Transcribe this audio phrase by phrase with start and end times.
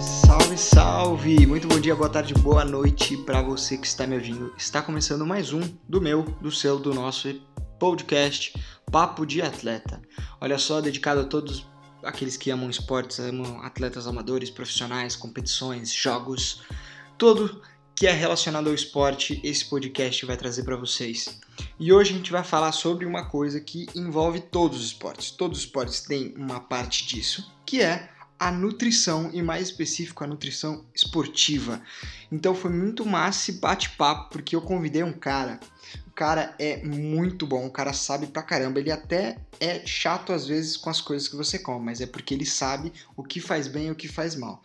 [0.00, 1.46] Salve, salve!
[1.46, 4.52] Muito bom dia, boa tarde, boa noite para você que está me ouvindo.
[4.56, 7.40] Está começando mais um do meu, do seu, do nosso
[7.78, 8.52] podcast
[8.90, 10.02] Papo de Atleta.
[10.40, 11.64] Olha só, dedicado a todos
[12.02, 16.62] aqueles que amam esportes, amam atletas amadores, profissionais, competições, jogos,
[17.16, 17.62] tudo
[18.00, 21.38] que é relacionado ao esporte, esse podcast vai trazer para vocês.
[21.78, 25.30] E hoje a gente vai falar sobre uma coisa que envolve todos os esportes.
[25.30, 28.08] Todos os esportes têm uma parte disso, que é
[28.38, 31.82] a nutrição e mais específico a nutrição esportiva.
[32.32, 35.60] Então foi muito massa esse bate-papo porque eu convidei um cara.
[36.06, 38.80] O cara é muito bom, o cara sabe pra caramba.
[38.80, 42.32] Ele até é chato às vezes com as coisas que você come, mas é porque
[42.32, 44.62] ele sabe o que faz bem e o que faz mal.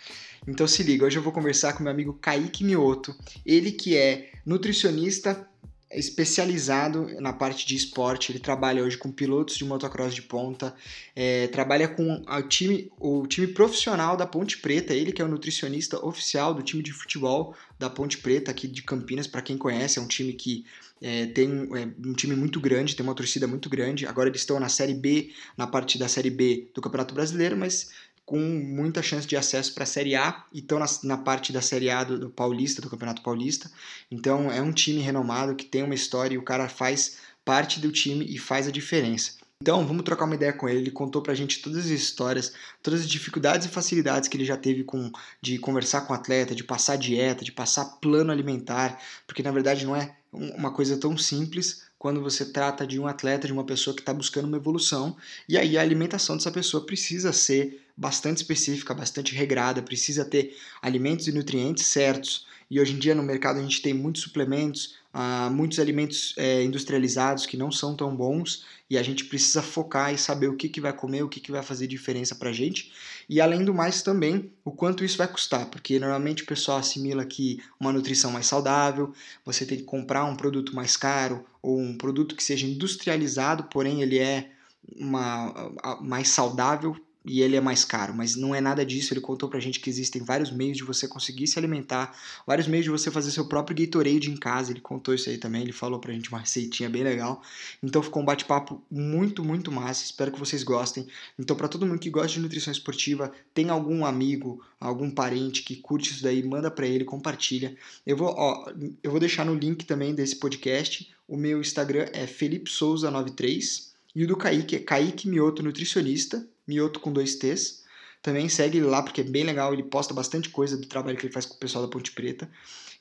[0.48, 4.32] Então se liga, hoje eu vou conversar com meu amigo Kaique Mioto, ele que é
[4.46, 5.48] nutricionista
[5.92, 8.32] especializado na parte de esporte.
[8.32, 10.76] Ele trabalha hoje com pilotos de motocross de ponta,
[11.16, 14.94] é, trabalha com o time, o time profissional da Ponte Preta.
[14.94, 18.82] Ele que é o nutricionista oficial do time de futebol da Ponte Preta aqui de
[18.84, 19.28] Campinas.
[19.28, 20.66] Para quem conhece, é um time que
[21.02, 24.06] é, tem é, um time muito grande, tem uma torcida muito grande.
[24.06, 27.90] Agora eles estão na Série B, na parte da Série B do Campeonato Brasileiro, mas
[28.26, 31.62] com muita chance de acesso para a Série A e estão na, na, parte da
[31.62, 33.70] Série A do, do, Paulista, do Campeonato Paulista.
[34.10, 37.92] Então é um time renomado que tem uma história e o cara faz parte do
[37.92, 39.34] time e faz a diferença.
[39.62, 40.80] Então, vamos trocar uma ideia com ele.
[40.80, 44.58] Ele contou pra gente todas as histórias, todas as dificuldades e facilidades que ele já
[44.58, 49.42] teve com de conversar com o atleta, de passar dieta, de passar plano alimentar, porque
[49.42, 53.54] na verdade não é uma coisa tão simples quando você trata de um atleta, de
[53.54, 55.18] uma pessoa que está buscando uma evolução,
[55.50, 61.28] e aí a alimentação dessa pessoa precisa ser bastante específica, bastante regrada, precisa ter alimentos
[61.28, 62.46] e nutrientes certos.
[62.70, 66.62] E hoje em dia no mercado a gente tem muitos suplementos, uh, muitos alimentos é,
[66.62, 70.68] industrializados que não são tão bons e a gente precisa focar e saber o que,
[70.68, 72.92] que vai comer, o que, que vai fazer diferença para a gente.
[73.28, 77.26] E além do mais também o quanto isso vai custar, porque normalmente o pessoal assimila
[77.26, 79.14] que uma nutrição mais saudável,
[79.46, 84.02] você tem que comprar um produto mais caro ou um produto que seja industrializado, porém
[84.02, 84.52] ele é
[84.96, 86.96] uma, mais saudável
[87.26, 89.14] e ele é mais caro, mas não é nada disso.
[89.14, 92.16] Ele contou pra gente que existem vários meios de você conseguir se alimentar,
[92.46, 94.72] vários meios de você fazer seu próprio Gatorade em casa.
[94.72, 97.42] Ele contou isso aí também, ele falou pra gente uma receitinha bem legal.
[97.82, 100.06] Então ficou um bate-papo muito, muito massa.
[100.06, 101.08] Espero que vocês gostem.
[101.40, 105.76] Então, para todo mundo que gosta de nutrição esportiva, tem algum amigo, algum parente que
[105.76, 107.76] curte isso daí, manda para ele, compartilha.
[108.06, 108.72] Eu vou, ó,
[109.02, 111.12] eu vou deixar no link também desse podcast.
[111.28, 116.48] O meu Instagram é Felipe Souza 93 e o do Kaique é Kaique Mioto Nutricionista
[116.68, 117.84] Mioto com dois T's.
[118.22, 121.26] Também segue ele lá porque é bem legal, ele posta bastante coisa do trabalho que
[121.26, 122.50] ele faz com o pessoal da Ponte Preta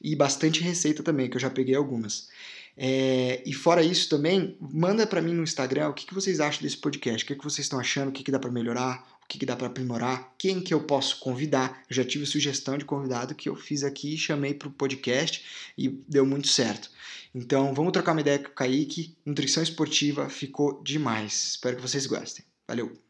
[0.01, 2.29] e bastante receita também, que eu já peguei algumas.
[2.77, 6.63] É, e fora isso também, manda para mim no Instagram o que, que vocês acham
[6.63, 9.29] desse podcast, o que, que vocês estão achando, o que, que dá para melhorar, o
[9.29, 11.83] que, que dá para aprimorar, quem que eu posso convidar.
[11.89, 15.45] Eu já tive sugestão de convidado que eu fiz aqui, chamei para o podcast
[15.77, 16.91] e deu muito certo.
[17.35, 19.17] Então vamos trocar uma ideia com o Kaique.
[19.25, 21.51] Nutrição esportiva ficou demais.
[21.51, 22.45] Espero que vocês gostem.
[22.69, 23.04] Valeu!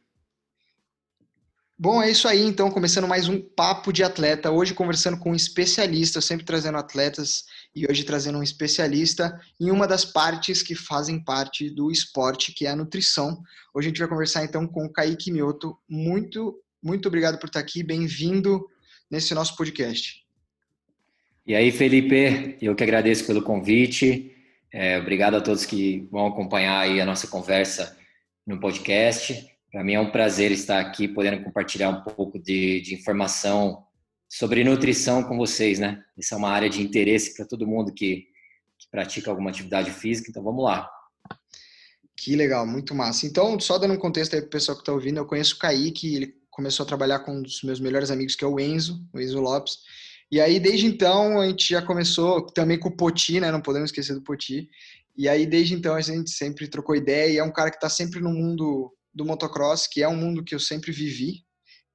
[1.77, 4.49] Bom, é isso aí, então, começando mais um Papo de Atleta.
[4.49, 7.43] Hoje conversando com um especialista, sempre trazendo atletas
[7.75, 12.65] e hoje trazendo um especialista em uma das partes que fazem parte do esporte, que
[12.65, 13.43] é a nutrição.
[13.75, 15.77] Hoje a gente vai conversar então com o Kaique Mioto.
[15.89, 18.65] Muito, muito obrigado por estar aqui, bem-vindo
[19.11, 20.23] nesse nosso podcast.
[21.45, 24.33] E aí, Felipe, eu que agradeço pelo convite.
[24.73, 27.99] É, obrigado a todos que vão acompanhar aí a nossa conversa
[28.47, 29.54] no podcast.
[29.75, 33.85] Para mim é um prazer estar aqui, podendo compartilhar um pouco de, de informação
[34.29, 36.01] sobre nutrição com vocês, né?
[36.17, 38.29] Essa é uma área de interesse para todo mundo que,
[38.79, 40.89] que pratica alguma atividade física, então vamos lá.
[42.17, 43.27] Que legal, muito massa.
[43.27, 45.59] Então, só dando um contexto aí para o pessoal que está ouvindo, eu conheço o
[45.59, 49.05] Kaique, ele começou a trabalhar com um dos meus melhores amigos, que é o Enzo,
[49.13, 49.79] o Enzo Lopes.
[50.31, 53.51] E aí, desde então, a gente já começou também com o Poti, né?
[53.51, 54.71] Não podemos esquecer do Poti.
[55.17, 57.89] E aí, desde então, a gente sempre trocou ideia e é um cara que está
[57.89, 61.45] sempre no mundo do motocross, que é um mundo que eu sempre vivi.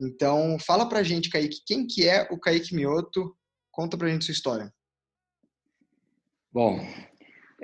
[0.02, 3.36] Então, fala pra gente, Kaique, quem que é o Kaique Mioto?
[3.72, 4.74] Conta pra gente sua história.
[6.52, 6.80] Bom,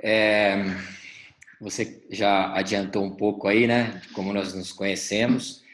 [0.02, 0.56] é,
[1.60, 5.64] você já adiantou um pouco aí, né, como nós nos conhecemos.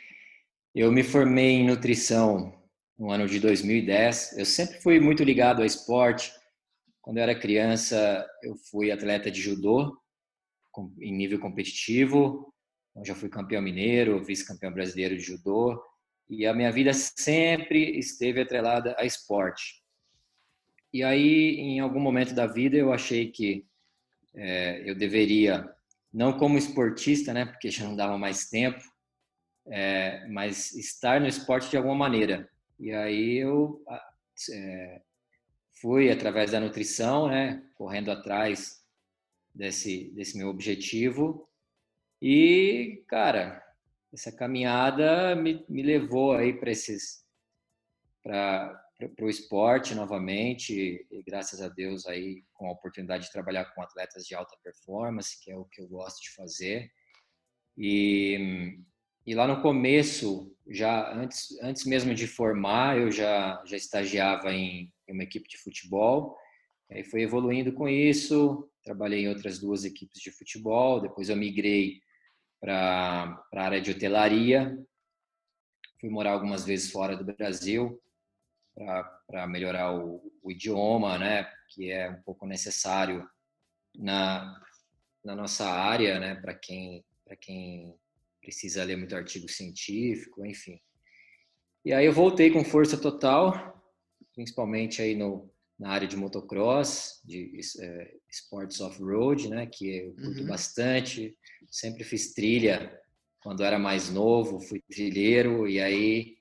[0.74, 2.58] Eu me formei em nutrição
[2.98, 4.38] no ano de 2010.
[4.38, 6.32] Eu sempre fui muito ligado ao esporte.
[7.00, 9.98] Quando eu era criança, eu fui atleta de judô
[11.00, 12.51] em nível competitivo.
[12.94, 15.82] Eu já fui campeão mineiro, vice-campeão brasileiro de judô
[16.28, 19.82] e a minha vida sempre esteve atrelada a esporte.
[20.92, 23.66] E aí, em algum momento da vida, eu achei que
[24.34, 25.70] é, eu deveria,
[26.12, 28.82] não como esportista, né, porque já não dava mais tempo,
[29.66, 32.48] é, mas estar no esporte de alguma maneira.
[32.78, 33.82] E aí eu
[34.50, 35.00] é,
[35.80, 38.82] fui através da nutrição, né, correndo atrás
[39.54, 41.48] desse desse meu objetivo.
[42.24, 43.60] E cara,
[44.12, 47.20] essa caminhada me, me levou aí para esses
[48.22, 48.80] para
[49.20, 54.24] o esporte novamente, e graças a Deus aí com a oportunidade de trabalhar com atletas
[54.24, 56.88] de alta performance, que é o que eu gosto de fazer.
[57.76, 58.78] E,
[59.26, 64.92] e lá no começo, já antes, antes mesmo de formar, eu já, já estagiava em,
[65.08, 66.38] em uma equipe de futebol,
[66.88, 72.00] aí foi evoluindo com isso, trabalhei em outras duas equipes de futebol, depois eu migrei
[72.62, 74.78] para a área de hotelaria,
[76.00, 78.00] fui morar algumas vezes fora do Brasil,
[79.26, 83.28] para melhorar o, o, idioma, né, que é um pouco necessário
[83.94, 84.58] na,
[85.24, 87.94] na nossa área, né, para quem para quem
[88.40, 90.80] precisa ler muito artigo científico, enfim.
[91.84, 93.80] E aí eu voltei com força total,
[94.34, 95.51] principalmente aí no,
[95.82, 100.46] na área de motocross, de é, esportes off-road, né, que eu curto uhum.
[100.46, 101.36] bastante.
[101.68, 102.96] Sempre fiz trilha
[103.42, 106.36] quando era mais novo, fui trilheiro e aí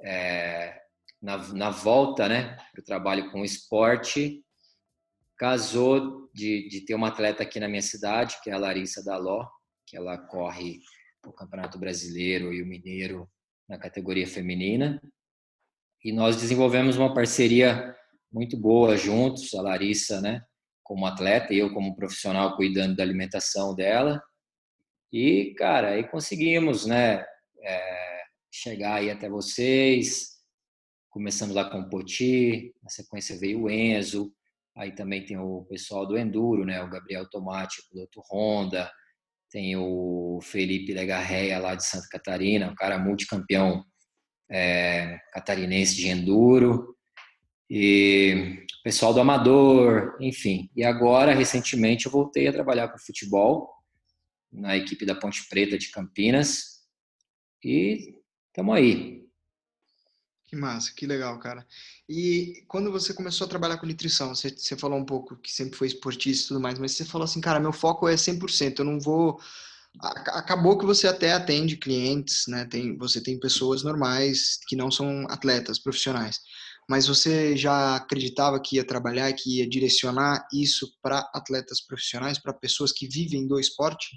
[0.00, 0.80] é,
[1.20, 4.42] na, na volta né, para o trabalho com esporte,
[5.36, 9.46] casou de, de ter uma atleta aqui na minha cidade, que é a Larissa Daló,
[9.86, 10.80] que ela corre
[11.26, 13.28] o Campeonato Brasileiro e o Mineiro
[13.68, 15.02] na categoria feminina.
[16.02, 17.94] E nós desenvolvemos uma parceria
[18.32, 20.42] muito boa juntos, a Larissa, né,
[20.82, 24.22] como atleta e eu como profissional cuidando da alimentação dela.
[25.12, 27.24] E, cara, aí conseguimos, né,
[27.62, 30.40] é, chegar aí até vocês,
[31.10, 34.32] Começamos lá com o Poti, na sequência veio o Enzo,
[34.76, 36.80] aí também tem o pessoal do Enduro, né?
[36.84, 38.88] O Gabriel Tomate, o piloto Honda,
[39.50, 43.84] tem o Felipe Legarreia lá de Santa Catarina, um cara multicampeão
[44.48, 46.89] é, catarinense de Enduro,
[47.70, 50.68] e pessoal do Amador, enfim.
[50.74, 53.70] E agora, recentemente, eu voltei a trabalhar com futebol
[54.52, 56.80] na equipe da Ponte Preta de Campinas,
[57.62, 58.16] e
[58.48, 59.20] estamos aí,
[60.50, 61.64] que massa, que legal, cara.
[62.08, 65.78] E quando você começou a trabalhar com nutrição, você, você falou um pouco que sempre
[65.78, 68.84] foi esportista e tudo mais, mas você falou assim, cara, meu foco é 100%, eu
[68.84, 69.38] não vou...
[70.00, 72.64] Acabou que você até atende clientes, né?
[72.64, 76.40] Tem, você tem pessoas normais que não são atletas profissionais,
[76.90, 82.52] mas você já acreditava que ia trabalhar, que ia direcionar isso para atletas profissionais, para
[82.52, 84.08] pessoas que vivem do esporte?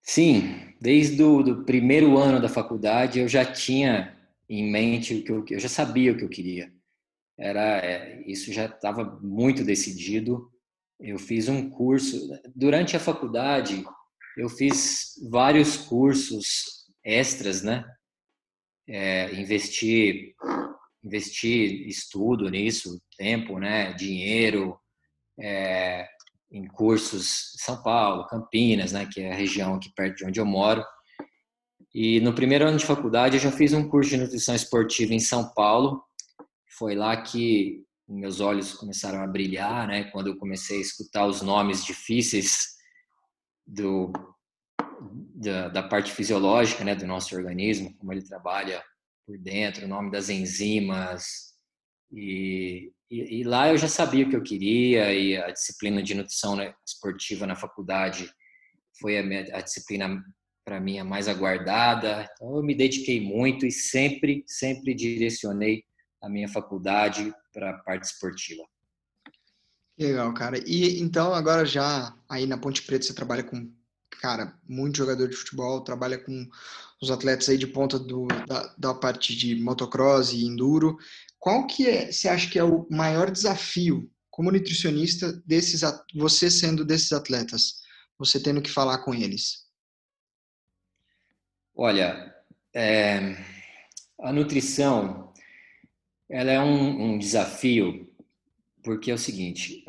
[0.00, 4.16] Sim, desde o primeiro ano da faculdade eu já tinha
[4.48, 6.72] em mente o que eu, eu já sabia o que eu queria.
[7.36, 10.52] Era é, isso já estava muito decidido.
[11.00, 13.84] Eu fiz um curso durante a faculdade.
[14.38, 17.84] Eu fiz vários cursos extras, né?
[18.86, 20.36] É, investi
[21.04, 23.92] investi estudo nisso, tempo, né?
[23.94, 24.78] Dinheiro.
[25.40, 26.06] É,
[26.52, 30.38] em cursos em São Paulo, Campinas, né, que é a região aqui perto de onde
[30.38, 30.84] eu moro.
[31.94, 35.20] E no primeiro ano de faculdade eu já fiz um curso de nutrição esportiva em
[35.20, 36.02] São Paulo.
[36.78, 40.04] Foi lá que meus olhos começaram a brilhar, né?
[40.04, 42.72] Quando eu comecei a escutar os nomes difíceis
[43.66, 44.12] do
[45.34, 48.82] da, da parte fisiológica, né, do nosso organismo, como ele trabalha
[49.26, 51.52] por dentro, o nome das enzimas
[52.12, 56.14] e, e, e, lá eu já sabia o que eu queria e a disciplina de
[56.14, 58.30] nutrição né, esportiva na faculdade
[59.00, 60.22] foi a, minha, a disciplina
[60.64, 62.28] para mim a mais aguardada.
[62.34, 65.84] Então eu me dediquei muito e sempre, sempre direcionei
[66.20, 68.62] a minha faculdade para a parte esportiva.
[69.98, 70.58] Legal, cara.
[70.66, 73.72] E então agora já aí na Ponte Preta você trabalha com,
[74.20, 76.46] cara, muito jogador de futebol, trabalha com
[77.02, 80.96] os atletas aí de ponta do, da, da parte de motocross e enduro.
[81.38, 85.82] Qual que é, você acha que é o maior desafio como nutricionista desses,
[86.14, 87.80] você sendo desses atletas,
[88.16, 89.66] você tendo que falar com eles?
[91.74, 92.32] Olha,
[92.72, 93.36] é,
[94.20, 95.32] a nutrição
[96.30, 98.08] ela é um, um, desafio
[98.82, 99.84] porque é o seguinte: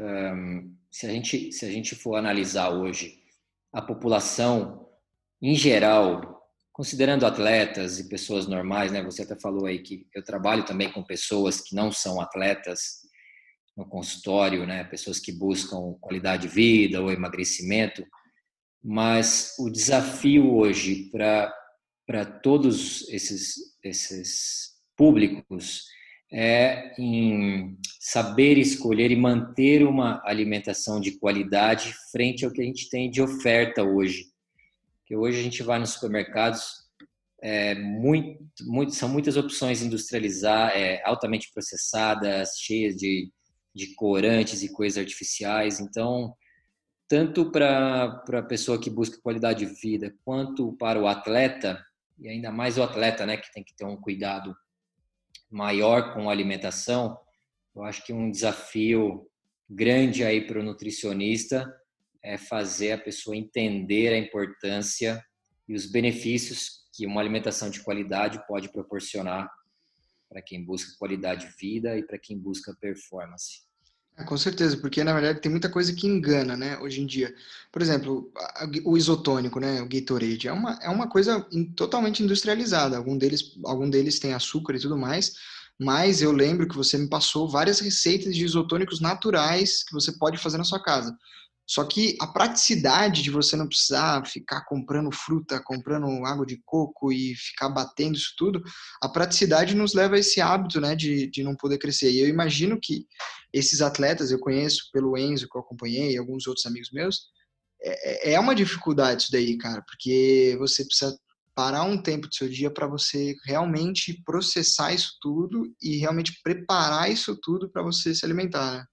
[0.89, 3.21] se a gente se a gente for analisar hoje
[3.71, 4.89] a população
[5.41, 6.32] em geral,
[6.73, 9.01] considerando atletas e pessoas normais, né?
[9.03, 13.03] Você até falou aí que eu trabalho também com pessoas que não são atletas
[13.77, 14.83] no consultório, né?
[14.83, 18.03] Pessoas que buscam qualidade de vida ou emagrecimento,
[18.83, 21.53] mas o desafio hoje para
[22.05, 25.85] para todos esses, esses públicos
[26.31, 32.89] é em saber escolher e manter uma alimentação de qualidade frente ao que a gente
[32.89, 34.32] tem de oferta hoje.
[35.15, 36.83] Hoje a gente vai nos supermercados,
[37.41, 43.31] é, muito, muito, são muitas opções industrializadas, é, altamente processadas, cheias de,
[43.75, 45.79] de corantes e coisas artificiais.
[45.79, 46.33] Então,
[47.07, 51.83] tanto para a pessoa que busca qualidade de vida, quanto para o atleta,
[52.19, 54.55] e ainda mais o atleta, né, que tem que ter um cuidado
[55.49, 57.17] maior com a alimentação,
[57.75, 59.27] eu acho que um desafio
[59.69, 61.71] grande aí para o nutricionista
[62.23, 65.23] é fazer a pessoa entender a importância
[65.67, 69.49] e os benefícios que uma alimentação de qualidade pode proporcionar
[70.29, 73.61] para quem busca qualidade de vida e para quem busca performance.
[74.15, 77.33] É, com certeza, porque na verdade tem muita coisa que engana, né, hoje em dia.
[77.71, 78.31] Por exemplo,
[78.85, 82.95] o isotônico, né, o Gatorade, é uma, é uma coisa totalmente industrializada.
[82.95, 85.33] Algum deles, algum deles tem açúcar e tudo mais,
[85.79, 90.37] mas eu lembro que você me passou várias receitas de isotônicos naturais que você pode
[90.37, 91.17] fazer na sua casa.
[91.65, 97.11] Só que a praticidade de você não precisar ficar comprando fruta, comprando água de coco
[97.11, 98.61] e ficar batendo isso tudo,
[99.01, 102.11] a praticidade nos leva a esse hábito, né, de, de não poder crescer.
[102.11, 103.07] E eu imagino que
[103.51, 107.27] esses atletas, eu conheço pelo Enzo que eu acompanhei, e alguns outros amigos meus,
[107.81, 111.17] é, é, é uma dificuldade isso daí, cara, porque você precisa
[111.55, 117.11] parar um tempo do seu dia para você realmente processar isso tudo e realmente preparar
[117.11, 118.85] isso tudo para você se alimentar, né?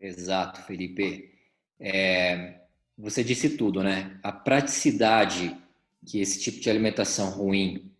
[0.00, 1.31] Exato, Felipe.
[1.82, 2.60] É,
[2.96, 4.16] você disse tudo, né?
[4.22, 5.56] A praticidade
[6.06, 7.92] que esse tipo de alimentação ruim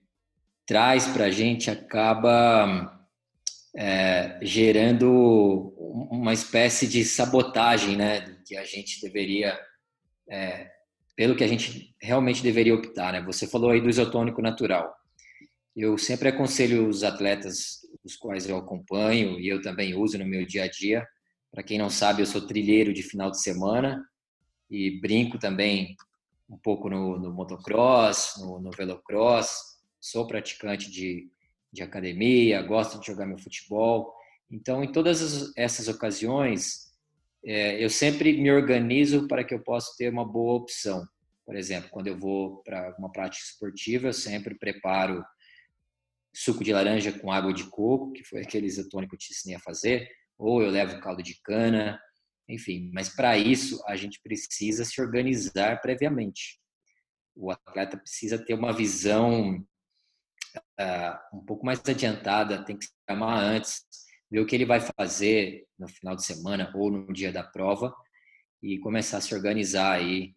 [0.65, 3.01] traz para a gente acaba
[3.77, 5.75] é, gerando
[6.11, 8.39] uma espécie de sabotagem, né?
[8.47, 9.59] Que a gente deveria,
[10.31, 10.71] é,
[11.17, 13.21] pelo que a gente realmente deveria optar, né?
[13.23, 14.95] Você falou aí do isotônico natural.
[15.75, 20.47] Eu sempre aconselho os atletas, os quais eu acompanho e eu também uso no meu
[20.47, 21.05] dia a dia,
[21.53, 24.03] para quem não sabe, eu sou trilheiro de final de semana
[24.71, 25.95] e brinco também
[26.49, 29.79] um pouco no, no motocross, no, no, velocross.
[30.01, 31.31] Sou praticante de,
[31.71, 34.15] de academia, gosto de jogar meu futebol.
[34.51, 36.91] Então, em todas essas ocasiões,
[37.45, 41.07] é, eu sempre me organizo para que eu possa ter uma boa opção.
[41.45, 45.23] Por exemplo, quando eu vou para uma prática esportiva, eu sempre preparo
[46.35, 49.57] suco de laranja com água de coco, que foi aquele isotônico que eu te ensinei
[49.57, 50.09] a fazer
[50.43, 52.01] ou eu levo caldo de cana,
[52.49, 52.91] enfim.
[52.93, 56.61] Mas para isso a gente precisa se organizar previamente.
[57.35, 59.57] O atleta precisa ter uma visão
[60.57, 63.83] uh, um pouco mais adiantada, tem que se chamar antes,
[64.31, 67.95] ver o que ele vai fazer no final de semana ou no dia da prova
[68.61, 70.35] e começar a se organizar aí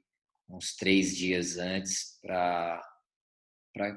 [0.47, 2.81] uns três dias antes para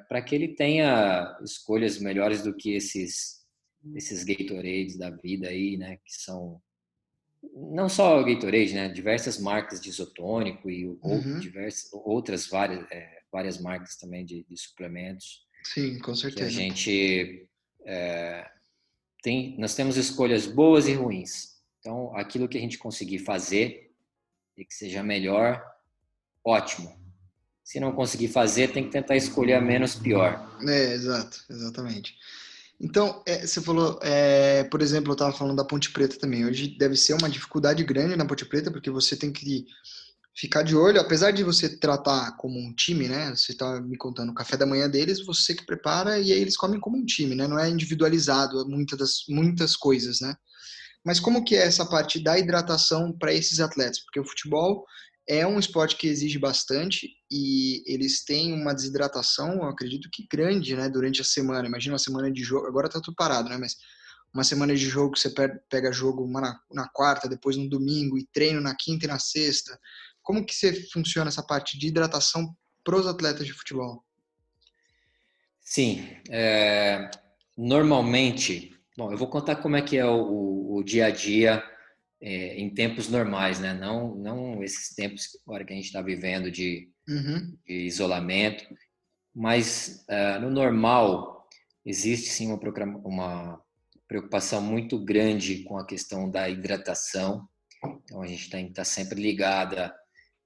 [0.09, 3.47] para que ele tenha escolhas melhores do que esses
[3.94, 6.61] esses Gatorades da vida aí, né, que são
[7.54, 11.38] não só Gatorade, né, diversas marcas de isotônico e uhum.
[11.38, 15.47] diversas outras várias é, várias marcas também de, de, suplementos.
[15.64, 16.40] Sim, com certeza.
[16.40, 17.49] Que a gente
[17.85, 18.50] é,
[19.23, 21.58] tem, nós temos escolhas boas e ruins.
[21.78, 23.92] Então, aquilo que a gente conseguir fazer
[24.56, 25.64] e que seja melhor,
[26.44, 26.99] ótimo.
[27.62, 30.58] Se não conseguir fazer, tem que tentar escolher a menos pior.
[30.66, 32.16] É, exato, exatamente.
[32.80, 36.47] Então, é, você falou, é, por exemplo, eu estava falando da Ponte Preta também.
[36.47, 39.66] Hoje deve ser uma dificuldade grande na Ponte Preta, porque você tem que
[40.38, 43.30] ficar de olho, apesar de você tratar como um time, né?
[43.35, 46.56] Você está me contando o café da manhã deles, você que prepara e aí eles
[46.56, 47.49] comem como um time, né?
[47.49, 50.37] Não é individualizado muitas das muitas coisas, né?
[51.04, 53.99] Mas como que é essa parte da hidratação para esses atletas?
[54.00, 54.85] Porque o futebol
[55.28, 60.88] é um esporte que exige bastante e eles têm uma desidratação, acredito que grande, né,
[60.88, 61.68] durante a semana.
[61.68, 63.76] Imagina uma semana de jogo, agora tá tudo parado, né, mas
[64.32, 65.30] uma semana de jogo, você
[65.68, 69.78] pega jogo na, na quarta, depois no domingo e treino na quinta e na sexta.
[70.23, 74.02] Como que você funciona essa parte de hidratação para os atletas de futebol?
[75.61, 77.11] Sim, é,
[77.56, 81.62] normalmente, bom, eu vou contar como é que é o, o, o dia a dia
[82.21, 83.73] é, em tempos normais, né?
[83.73, 87.57] Não, não esses tempos agora que a gente está vivendo de, uhum.
[87.67, 88.65] de, isolamento,
[89.35, 91.47] mas uh, no normal
[91.85, 92.59] existe sim uma,
[93.05, 93.63] uma
[94.07, 97.47] preocupação muito grande com a questão da hidratação.
[98.03, 99.95] Então a gente tem que estar tá sempre ligada,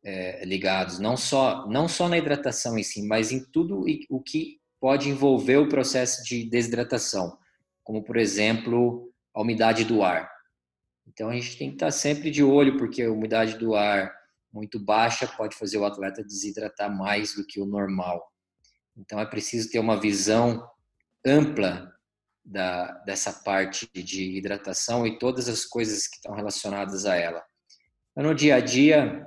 [0.05, 4.61] é, ligados não só não só na hidratação em si, mas em tudo o que
[4.81, 7.38] pode envolver o processo de desidratação,
[7.85, 10.31] como por exemplo a umidade do ar.
[11.12, 14.11] Então a gente tem que estar sempre de olho, porque a umidade do ar
[14.52, 18.26] muito baixa pode fazer o atleta desidratar mais do que o normal.
[18.97, 20.66] Então é preciso ter uma visão
[21.25, 21.92] ampla
[22.45, 27.42] da, dessa parte de hidratação e todas as coisas que estão relacionadas a ela.
[28.11, 29.26] Então, no dia a dia,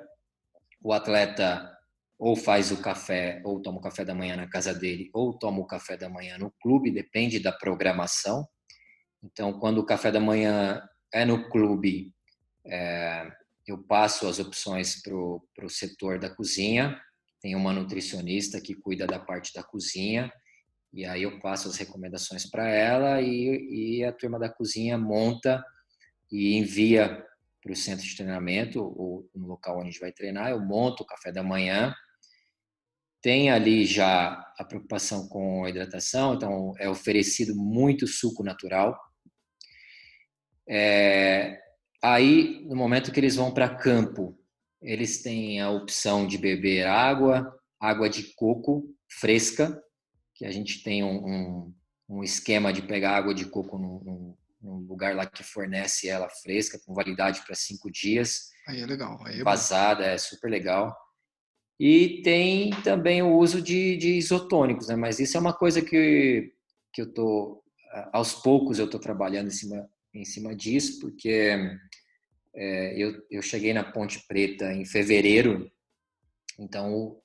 [0.84, 1.72] o atleta
[2.18, 5.60] ou faz o café, ou toma o café da manhã na casa dele, ou toma
[5.60, 8.48] o café da manhã no clube, depende da programação.
[9.24, 10.82] Então, quando o café da manhã
[11.16, 12.14] é no clube,
[12.66, 13.32] é,
[13.66, 17.02] eu passo as opções para o setor da cozinha.
[17.42, 20.30] Tem uma nutricionista que cuida da parte da cozinha,
[20.94, 25.64] e aí eu passo as recomendações para ela e, e, a turma da cozinha monta
[26.30, 27.24] e envia
[27.62, 30.50] para o centro de treinamento, ou no local onde a gente vai treinar.
[30.50, 31.94] Eu monto o café da manhã.
[33.22, 39.00] Tem ali já a preocupação com a hidratação, então é oferecido muito suco natural.
[40.68, 41.62] É,
[42.06, 44.38] Aí, no momento que eles vão para campo,
[44.80, 49.82] eles têm a opção de beber água, água de coco fresca,
[50.36, 51.74] que a gente tem um, um,
[52.08, 56.80] um esquema de pegar água de coco num, num, lugar lá que fornece ela fresca,
[56.86, 58.52] com validade para cinco dias.
[58.68, 59.20] Aí é legal.
[59.26, 60.96] Aí é vazada, é super legal.
[61.80, 64.96] E tem também o uso de, de isotônicos, né?
[64.96, 66.54] Mas isso é uma coisa que,
[66.94, 67.64] que eu tô
[68.14, 71.56] aos poucos eu estou trabalhando em cima em cima disso, porque
[72.56, 75.70] é, eu, eu cheguei na Ponte Preta em fevereiro,
[76.58, 77.20] então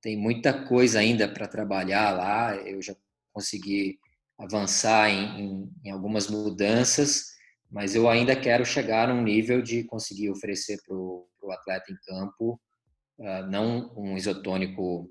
[0.00, 2.54] tem muita coisa ainda para trabalhar lá.
[2.56, 2.94] Eu já
[3.32, 3.98] consegui
[4.38, 7.24] avançar em, em, em, algumas mudanças,
[7.70, 12.60] mas eu ainda quero chegar num nível de conseguir oferecer para o atleta em campo
[13.18, 15.10] uh, não um isotônico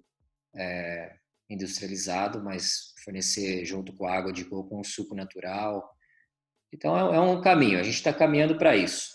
[0.56, 1.16] é,
[1.50, 5.93] industrializado, mas fornecer junto com a água de coco um suco natural.
[6.74, 7.80] Então é, é um caminho.
[7.80, 9.14] A gente está caminhando para isso.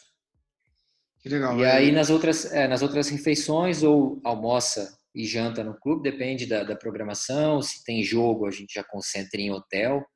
[1.20, 1.58] Que legal.
[1.58, 6.46] E aí nas outras, é, nas outras refeições ou almoça e janta no clube, depende
[6.46, 7.60] da, da, programação.
[7.60, 10.06] Se tem jogo, a gente já concentra em hotel.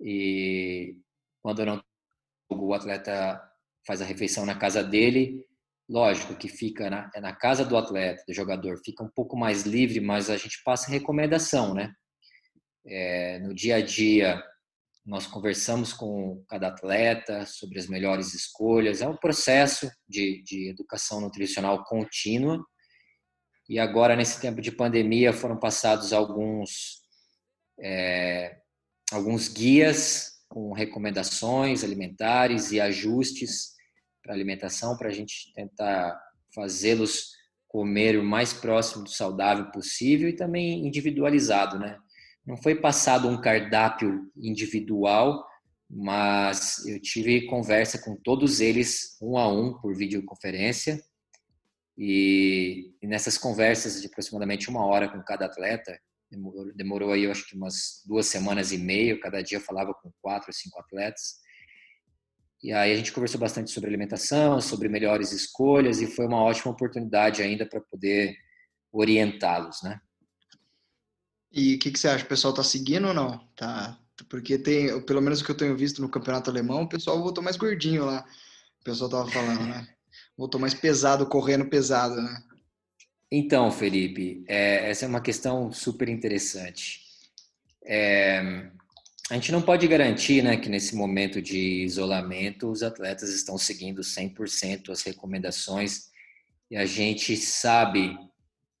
[0.00, 0.96] E
[1.42, 1.82] quando não
[2.50, 3.40] o atleta
[3.86, 5.44] faz a refeição na casa dele,
[5.88, 9.62] lógico que fica na, é na casa do atleta, do jogador, fica um pouco mais
[9.62, 11.92] livre, mas a gente passa recomendação, né?
[12.86, 14.42] É, no dia a dia,
[15.04, 19.02] nós conversamos com cada atleta sobre as melhores escolhas.
[19.02, 22.64] É um processo de, de educação nutricional contínua.
[23.68, 27.00] E agora, nesse tempo de pandemia, foram passados alguns,
[27.80, 28.58] é,
[29.10, 33.72] alguns guias com recomendações alimentares e ajustes
[34.22, 36.16] para alimentação, para a gente tentar
[36.54, 37.32] fazê-los
[37.66, 41.98] comer o mais próximo do saudável possível e também individualizado, né?
[42.46, 45.46] Não foi passado um cardápio individual,
[45.88, 51.00] mas eu tive conversa com todos eles um a um por videoconferência.
[51.96, 55.96] E, e nessas conversas de aproximadamente uma hora com cada atleta,
[56.30, 59.94] demorou, demorou aí eu acho que umas duas semanas e meia, cada dia eu falava
[59.94, 61.42] com quatro ou cinco atletas.
[62.62, 66.72] E aí a gente conversou bastante sobre alimentação, sobre melhores escolhas e foi uma ótima
[66.72, 68.34] oportunidade ainda para poder
[68.92, 70.00] orientá-los, né?
[71.52, 72.24] E o que, que você acha?
[72.24, 73.38] O pessoal tá seguindo ou não?
[73.56, 73.98] Tá.
[74.28, 77.44] Porque tem, pelo menos o que eu tenho visto no campeonato alemão, o pessoal voltou
[77.44, 78.24] mais gordinho lá.
[78.80, 79.86] O pessoal tava falando, né?
[80.36, 82.42] Voltou mais pesado, correndo pesado, né?
[83.30, 87.00] Então, Felipe, é, essa é uma questão super interessante.
[87.84, 88.70] É,
[89.30, 94.02] a gente não pode garantir né, que nesse momento de isolamento os atletas estão seguindo
[94.02, 96.10] 100% as recomendações
[96.70, 98.18] e a gente sabe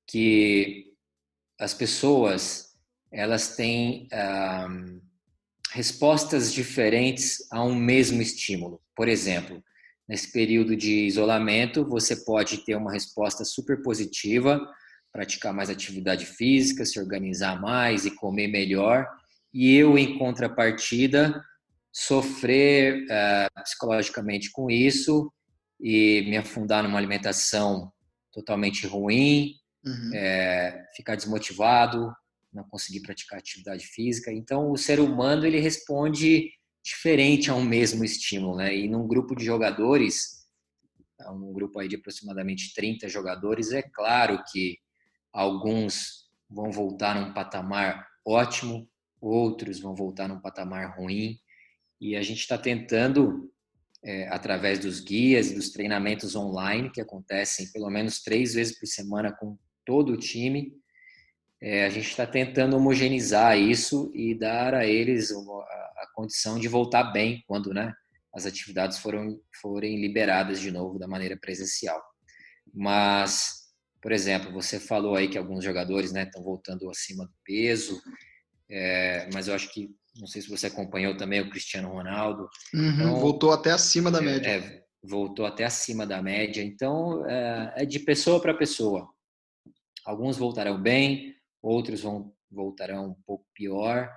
[0.06, 0.91] que
[1.62, 2.72] as pessoas
[3.12, 5.00] elas têm um,
[5.70, 8.80] respostas diferentes a um mesmo estímulo.
[8.96, 9.62] Por exemplo,
[10.08, 14.60] nesse período de isolamento, você pode ter uma resposta super positiva,
[15.12, 19.06] praticar mais atividade física, se organizar mais e comer melhor.
[19.54, 21.44] E eu, em contrapartida,
[21.92, 25.30] sofrer uh, psicologicamente com isso
[25.78, 27.92] e me afundar numa alimentação
[28.32, 30.14] totalmente ruim, uhum.
[30.14, 32.14] é, ficar desmotivado,
[32.52, 34.32] não conseguir praticar atividade física.
[34.32, 36.50] Então, o ser humano ele responde
[36.82, 38.76] diferente a um mesmo estímulo, né?
[38.76, 40.46] E num grupo de jogadores,
[41.30, 44.78] um grupo aí de aproximadamente 30 jogadores, é claro que
[45.32, 48.88] alguns vão voltar num patamar ótimo,
[49.20, 51.38] outros vão voltar num patamar ruim,
[52.00, 53.52] e a gente está tentando
[54.04, 58.86] é, através dos guias e dos treinamentos online que acontecem pelo menos três vezes por
[58.86, 60.72] semana com todo o time.
[61.60, 66.66] É, a gente está tentando homogeneizar isso e dar a eles uma, a, condição de
[66.66, 67.92] voltar bem quando né,
[68.34, 72.02] as atividades foram, forem liberadas de novo da maneira presencial.
[72.74, 73.68] Mas,
[74.00, 78.02] por exemplo, você falou aí que alguns jogadores estão né, voltando acima do peso,
[78.68, 82.48] é, mas eu acho que Não sei se você acompanhou também o Cristiano Ronaldo.
[82.74, 84.48] Uhum, então, voltou até acima da é, média.
[84.48, 86.62] É, voltou até acima da média.
[86.62, 89.11] Então, é, é de pessoa para pessoa.
[90.04, 94.10] Alguns voltarão bem, outros vão voltarão um pouco pior.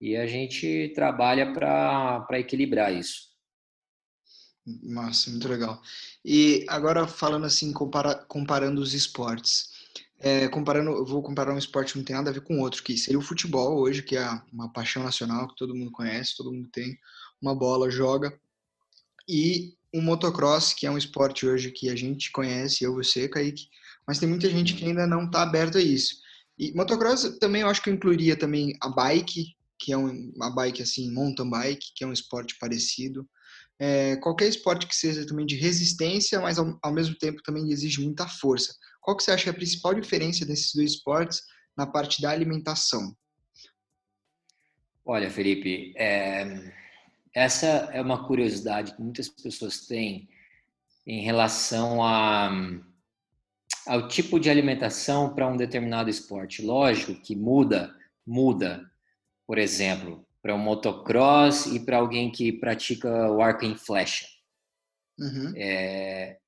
[0.00, 3.28] E a gente trabalha para equilibrar isso.
[4.82, 5.82] Massa, muito legal.
[6.24, 9.76] E agora falando assim, compara, comparando os esportes.
[10.20, 12.98] É, comparando, vou comparar um esporte que não tem nada a ver com outro, que
[12.98, 16.68] seria o futebol hoje, que é uma paixão nacional que todo mundo conhece, todo mundo
[16.72, 16.98] tem
[17.40, 18.38] uma bola, joga.
[19.28, 23.68] E o motocross, que é um esporte hoje que a gente conhece, eu, você, Kaique,
[24.08, 26.16] mas tem muita gente que ainda não está aberto a isso.
[26.58, 30.50] E motocross também eu acho que eu incluiria também a bike, que é um, uma
[30.50, 33.28] bike assim, mountain bike, que é um esporte parecido
[33.78, 38.00] é, qualquer esporte que seja também de resistência, mas ao, ao, mesmo tempo também exige
[38.00, 38.74] muita força.
[39.00, 41.42] Qual que você acha que é a principal diferença desses dois esportes
[41.76, 43.16] na parte da alimentação?
[45.04, 46.72] Olha, Felipe, é,
[47.34, 50.28] essa é uma curiosidade que muitas pessoas têm
[51.06, 52.50] em relação a,
[53.88, 56.62] ao tipo de alimentação para um determinado esporte.
[56.62, 57.94] Lógico que muda,
[58.26, 58.88] muda.
[59.46, 64.26] Por exemplo, para um motocross e para alguém que pratica o arco em flecha.
[65.18, 65.52] Uhum.
[65.56, 66.38] É,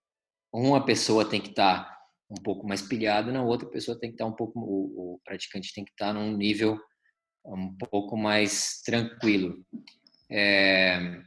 [0.53, 2.01] uma pessoa tem que estar tá
[2.31, 5.21] um pouco mais pilhada, na outra pessoa tem que estar tá um pouco, o, o,
[5.25, 6.79] praticante tem que estar tá num nível
[7.45, 9.65] um pouco mais tranquilo.
[10.31, 11.21] É,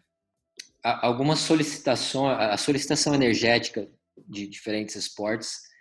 [0.84, 3.90] algumas solicitações, a solicitação energética
[4.28, 5.73] de diferentes esportes,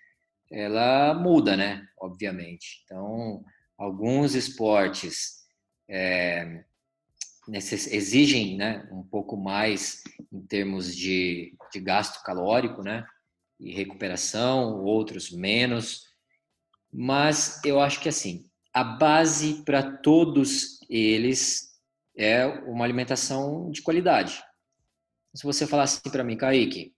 [0.53, 1.87] ela muda, né?
[1.99, 2.83] Obviamente.
[2.85, 3.43] Então,
[3.79, 5.43] alguns esportes
[5.89, 6.65] é,
[7.91, 13.05] exigem né, um pouco mais em termos de, de gasto calórico né,
[13.59, 16.03] e recuperação, outros menos.
[16.93, 21.73] Mas eu acho que assim, a base para todos eles
[22.17, 24.43] é uma alimentação de qualidade.
[25.35, 26.95] Se você falar assim para mim, Kaique,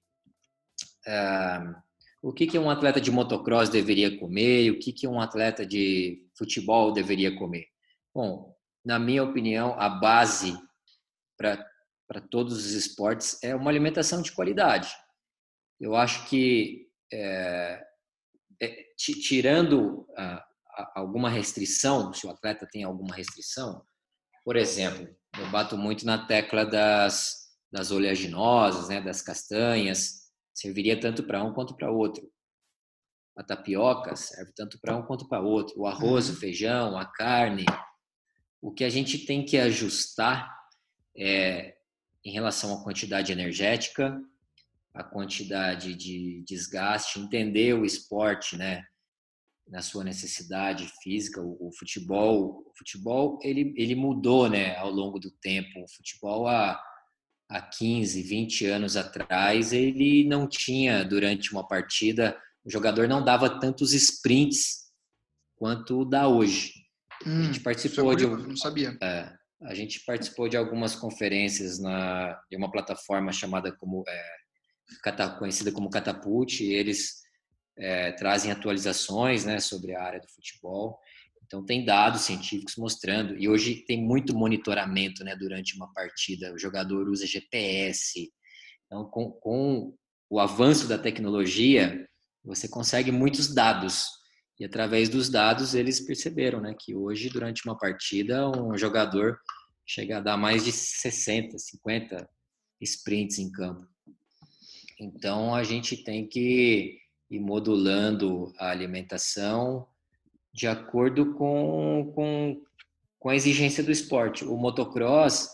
[1.06, 1.83] uh,
[2.24, 6.26] o que, que um atleta de motocross deveria comer, o que, que um atleta de
[6.34, 7.66] futebol deveria comer?
[8.14, 10.58] Bom, na minha opinião, a base
[11.36, 14.88] para todos os esportes é uma alimentação de qualidade.
[15.78, 17.84] Eu acho que, é,
[18.58, 20.06] é, tirando
[20.94, 23.84] alguma restrição, se o atleta tem alguma restrição,
[24.42, 30.23] por exemplo, eu bato muito na tecla das, das oleaginosas, né, das castanhas,
[30.54, 32.30] serviria tanto para um quanto para outro.
[33.36, 35.80] A tapioca serve tanto para um quanto para outro.
[35.80, 36.38] O arroz, o uhum.
[36.38, 37.66] feijão, a carne,
[38.62, 40.50] o que a gente tem que ajustar
[41.16, 41.76] é
[42.24, 44.18] em relação à quantidade energética,
[44.94, 48.82] a quantidade de desgaste, entender o esporte, né,
[49.66, 55.18] na sua necessidade física, o, o, futebol, o futebol ele, ele mudou, né, ao longo
[55.18, 55.82] do tempo.
[55.82, 56.80] O futebol há,
[57.54, 63.60] há 15, 20 anos atrás, ele não tinha durante uma partida, o jogador não dava
[63.60, 64.90] tantos sprints
[65.54, 66.72] quanto dá hoje.
[67.24, 68.98] Hum, a gente participou é de não sabia.
[69.00, 75.70] É, a gente participou de algumas conferências na de uma plataforma chamada como é, conhecida
[75.70, 76.60] como Catapult.
[76.60, 77.22] E eles
[77.78, 80.98] é, trazem atualizações, né, sobre a área do futebol.
[81.54, 86.52] Então tem dados científicos mostrando e hoje tem muito monitoramento, né, durante uma partida.
[86.52, 88.28] O jogador usa GPS.
[88.86, 89.94] Então com, com
[90.28, 92.08] o avanço da tecnologia
[92.44, 94.08] você consegue muitos dados
[94.58, 99.38] e através dos dados eles perceberam, né, que hoje durante uma partida um jogador
[99.86, 102.28] chega a dar mais de 60, 50
[102.80, 103.86] sprints em campo.
[104.98, 106.98] Então a gente tem que
[107.30, 109.86] ir modulando a alimentação
[110.54, 112.62] de acordo com, com,
[113.18, 114.44] com a exigência do esporte.
[114.44, 115.48] O motocross,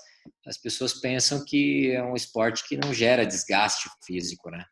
[0.46, 4.64] as pessoas pensam que é um esporte que não gera desgaste físico, né?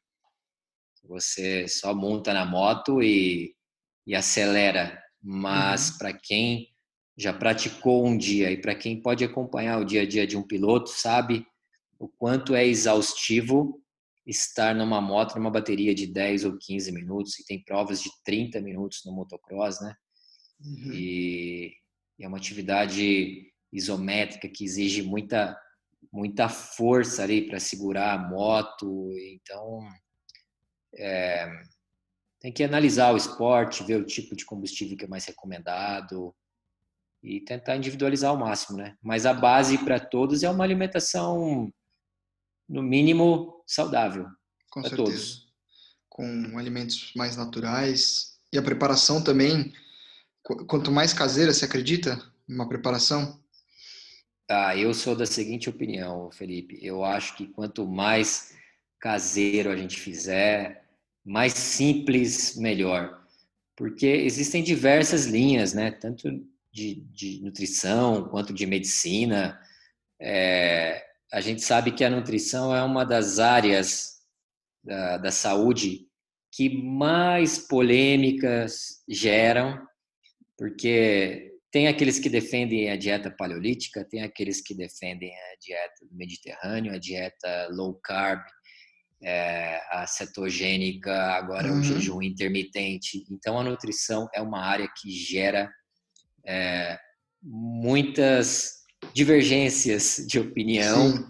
[1.05, 3.57] Você só monta na moto e
[4.09, 5.99] e acelera, mas uhum.
[5.99, 6.69] para quem
[7.15, 10.43] já praticou um dia e para quem pode acompanhar o dia a dia de um
[10.43, 11.47] piloto, sabe
[11.99, 13.83] o quanto é exaustivo
[14.27, 18.63] estar numa moto numa bateria de 10 ou 15 minutos e tem provas de 30
[18.63, 19.95] minutos no motocross, né?
[20.61, 20.93] Uhum.
[20.93, 21.73] E,
[22.19, 25.57] e é uma atividade isométrica que exige muita
[26.13, 29.81] muita força ali para segurar a moto, então
[30.97, 31.47] é,
[32.41, 36.35] tem que analisar o esporte, ver o tipo de combustível que é mais recomendado
[37.23, 38.97] e tentar individualizar ao máximo, né?
[39.03, 41.71] Mas a base para todos é uma alimentação,
[42.69, 44.27] no mínimo, saudável.
[44.71, 45.03] Com certeza.
[45.03, 45.49] Todos.
[46.09, 48.39] Com alimentos mais naturais.
[48.53, 49.73] E a preparação também,
[50.67, 52.21] quanto mais caseira, você acredita?
[52.49, 53.41] Uma preparação?
[54.51, 56.79] Ah, eu sou da seguinte opinião, Felipe.
[56.83, 58.55] Eu acho que quanto mais
[58.99, 60.85] caseiro a gente fizer,
[61.25, 63.23] mais simples, melhor.
[63.77, 65.91] Porque existem diversas linhas, né?
[65.91, 66.29] Tanto
[66.73, 69.61] de, de nutrição quanto de medicina.
[70.21, 74.19] É, a gente sabe que a nutrição é uma das áreas
[74.83, 76.09] da, da saúde
[76.51, 79.87] que mais polêmicas geram,
[80.59, 86.17] porque tem aqueles que defendem a dieta paleolítica, tem aqueles que defendem a dieta do
[86.17, 88.41] Mediterrâneo, a dieta low carb,
[89.23, 91.81] é, a cetogênica, agora uhum.
[91.81, 93.25] o jejum intermitente.
[93.31, 95.71] Então, a nutrição é uma área que gera
[96.45, 96.99] é,
[97.43, 98.79] muitas
[99.15, 101.25] divergências de opinião, Sim.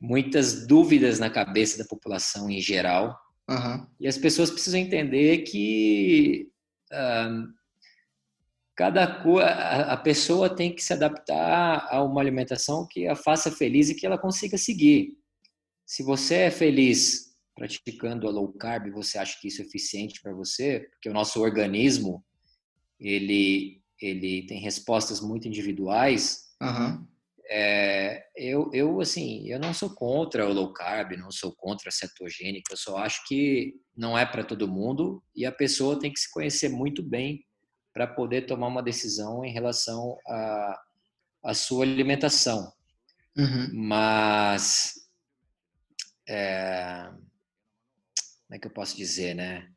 [0.00, 3.18] muitas dúvidas na cabeça da população em geral.
[3.48, 3.86] Uhum.
[3.98, 6.48] E as pessoas precisam entender que
[6.92, 7.59] uh,
[8.80, 13.94] cada a, pessoa tem que se adaptar a uma alimentação que a faça feliz e
[13.94, 15.18] que ela consiga seguir.
[15.84, 20.32] Se você é feliz praticando a low carb, você acha que isso é eficiente para
[20.32, 22.24] você, porque o nosso organismo
[22.98, 26.44] ele ele tem respostas muito individuais.
[26.62, 27.06] Uhum.
[27.50, 31.92] É, eu, eu, assim, eu não sou contra o low carb, não sou contra a
[31.92, 36.20] cetogênica, eu só acho que não é para todo mundo e a pessoa tem que
[36.20, 37.44] se conhecer muito bem
[37.92, 40.16] para poder tomar uma decisão em relação
[41.42, 42.72] à sua alimentação.
[43.36, 43.70] Uhum.
[43.72, 44.94] Mas,
[46.28, 47.08] é,
[48.46, 49.68] como é que eu posso dizer, né?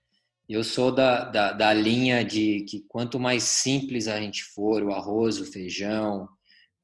[0.48, 4.94] Eu sou da, da, da linha de que quanto mais simples a gente for, o
[4.94, 6.28] arroz, o feijão,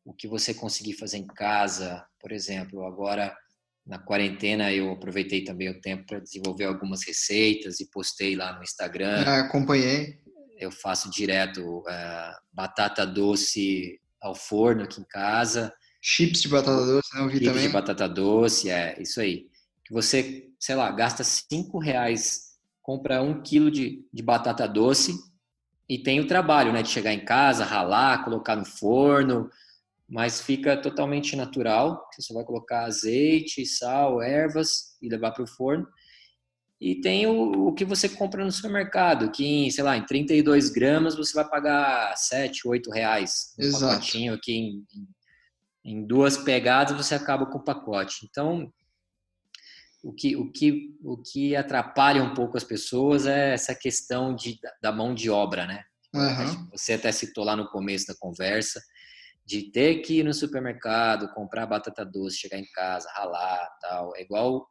[0.05, 3.35] o que você conseguir fazer em casa, por exemplo, agora
[3.85, 8.63] na quarentena eu aproveitei também o tempo para desenvolver algumas receitas e postei lá no
[8.63, 9.23] Instagram.
[9.25, 10.19] Ah, acompanhei.
[10.59, 15.73] Eu faço direto uh, batata doce ao forno aqui em casa.
[16.01, 17.21] Chips de batata doce, né?
[17.21, 17.67] Eu vi Chips também.
[17.67, 19.47] de batata doce, é isso aí.
[19.85, 25.13] Que você, sei lá, gasta cinco reais, compra um quilo de, de batata doce
[25.87, 26.83] e tem o trabalho, né?
[26.83, 29.49] De chegar em casa, ralar, colocar no forno,
[30.09, 32.05] mas fica totalmente natural.
[32.11, 35.87] Você só vai colocar azeite, sal, ervas e levar para o forno.
[36.79, 40.69] E tem o, o, que você compra no supermercado, que em, sei lá, em 32
[40.69, 43.53] gramas você vai pagar 7, 8 reais.
[43.59, 43.93] Um Exato.
[43.95, 44.85] pacotinho aqui em,
[45.83, 48.25] em, em duas pegadas você acaba com o pacote.
[48.29, 48.71] Então,
[50.01, 54.57] o que, o, que, o que atrapalha um pouco as pessoas é essa questão de,
[54.81, 55.83] da mão de obra, né?
[56.15, 56.69] Uhum.
[56.71, 58.81] Você até citou lá no começo da conversa,
[59.45, 64.15] de ter que ir no supermercado, comprar batata doce, chegar em casa, ralar, tal.
[64.15, 64.65] É igual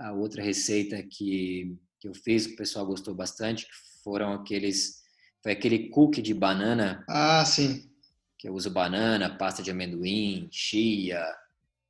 [0.00, 3.66] a outra receita que, que eu fiz, que o pessoal gostou bastante,
[4.02, 5.00] foram aqueles
[5.42, 7.04] foi aquele cookie de banana.
[7.08, 7.90] Ah, sim.
[8.38, 11.24] Que eu uso banana, pasta de amendoim, chia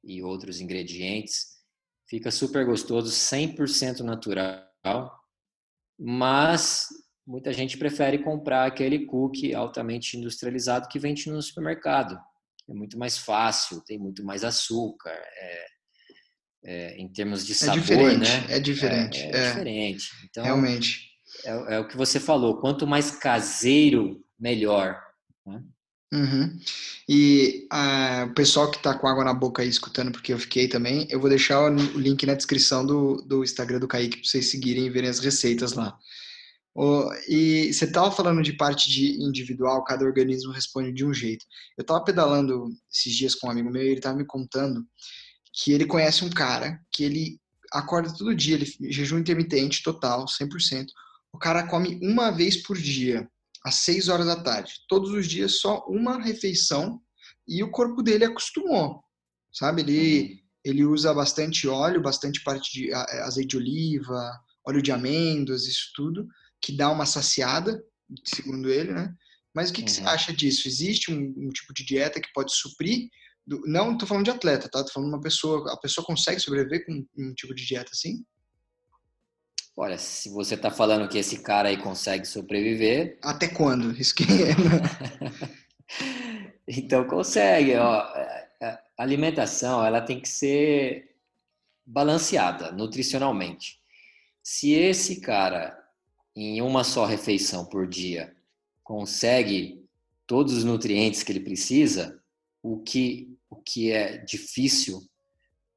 [0.04, 1.58] e outros ingredientes.
[2.08, 4.68] Fica super gostoso, 100% natural.
[5.98, 6.86] Mas
[7.26, 12.18] muita gente prefere comprar aquele cookie altamente industrializado que vende no supermercado.
[12.68, 15.10] É muito mais fácil, tem muito mais açúcar.
[15.10, 15.66] É,
[16.64, 18.46] é, em termos de é sabor, é diferente, né?
[18.48, 19.18] É diferente.
[19.18, 20.08] É, é, é diferente.
[20.28, 21.10] Então, realmente.
[21.44, 22.60] É, o que você falou.
[22.60, 25.00] Quanto mais caseiro, melhor.
[25.46, 25.62] Né?
[26.12, 26.58] Uhum.
[27.08, 30.66] E uh, o pessoal que está com água na boca aí escutando, porque eu fiquei
[30.66, 34.50] também, eu vou deixar o link na descrição do, do Instagram do Kaique para vocês
[34.50, 35.96] seguirem e verem as receitas lá.
[36.74, 41.44] Oh, e você estava falando de parte de individual, cada organismo responde de um jeito.
[41.76, 44.84] Eu estava pedalando esses dias com um amigo meu e ele estava me contando
[45.52, 47.40] que ele conhece um cara que ele
[47.72, 50.86] acorda todo dia, ele jejum intermitente total, 100%.
[51.32, 53.28] O cara come uma vez por dia,
[53.64, 54.72] às 6 horas da tarde.
[54.88, 57.00] Todos os dias só uma refeição
[57.46, 59.02] e o corpo dele acostumou,
[59.52, 59.82] sabe?
[59.82, 60.38] Ele, uhum.
[60.64, 66.26] ele usa bastante óleo, bastante parte de azeite de oliva, óleo de amêndoas, isso tudo
[66.60, 67.82] que dá uma saciada,
[68.24, 69.14] segundo ele, né?
[69.54, 69.86] Mas o que, uhum.
[69.86, 70.08] que você uhum.
[70.08, 70.68] acha disso?
[70.68, 73.08] Existe um, um, tipo de dieta que pode suprir?
[73.50, 74.78] Do, não estou falando de atleta, tá?
[74.78, 75.72] Estou falando de uma pessoa.
[75.72, 78.24] A pessoa consegue sobreviver com um tipo de dieta assim?
[79.76, 83.18] Olha, se você está falando que esse cara aí consegue sobreviver.
[83.20, 83.90] Até quando?
[83.98, 84.24] Isso que...
[86.68, 87.74] então consegue.
[87.74, 88.06] Ó.
[88.62, 91.16] A alimentação ela tem que ser
[91.84, 93.80] balanceada nutricionalmente.
[94.44, 95.76] Se esse cara
[96.36, 98.32] em uma só refeição por dia
[98.84, 99.84] consegue
[100.24, 102.22] todos os nutrientes que ele precisa,
[102.62, 105.02] o que, o que é difícil,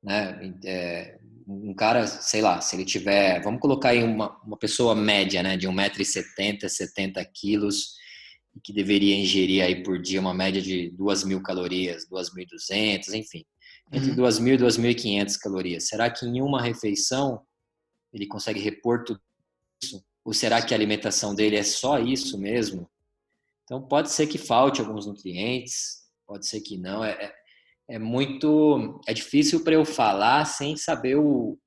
[0.02, 0.54] né?
[0.64, 5.44] É, um cara, sei lá, se ele tiver, vamos colocar aí uma, uma pessoa média,
[5.44, 7.96] né, de 1,70m, 70 quilos,
[8.64, 13.44] que deveria ingerir aí por dia uma média de 2 mil calorias, 2.200, enfim,
[13.92, 14.16] entre uhum.
[14.18, 15.88] 2.000 e 2.500 calorias.
[15.88, 17.42] Será que em uma refeição
[18.14, 19.20] ele consegue repor tudo
[19.82, 20.04] isso?
[20.24, 22.88] Ou será que a alimentação dele é só isso mesmo?
[23.64, 27.04] Então pode ser que falte alguns nutrientes, pode ser que não.
[27.04, 27.34] É,
[27.90, 31.58] é, muito, é difícil para eu falar sem saber o,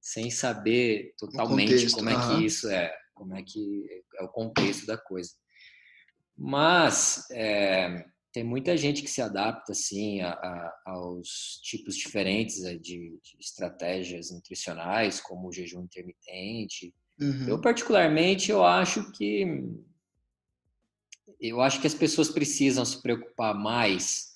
[0.00, 4.86] sem saber totalmente contexto, como é que isso é, como é que é o contexto
[4.86, 5.30] da coisa.
[6.38, 12.78] Mas é, tem muita gente que se adapta assim a, a, aos tipos diferentes de,
[12.78, 16.94] de, estratégias nutricionais, como o jejum intermitente.
[17.18, 17.48] Uhum.
[17.48, 19.44] Eu particularmente eu acho que
[21.40, 24.35] eu acho que as pessoas precisam se preocupar mais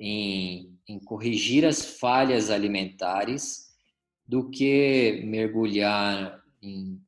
[0.00, 3.68] em, em corrigir as falhas alimentares
[4.26, 7.00] do que mergulhar em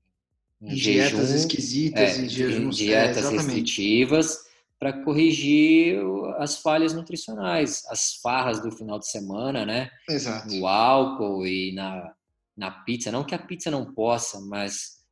[0.63, 4.39] em dietas jejum, esquisitas, é, em jejuns, dietas é, restritivas
[4.79, 5.99] para corrigir
[6.39, 9.91] as falhas nutricionais, as farras do final de semana, né?
[10.09, 10.49] Exato.
[10.49, 12.15] No álcool e na,
[12.57, 13.11] na pizza.
[13.11, 15.05] Não que a pizza não possa, mas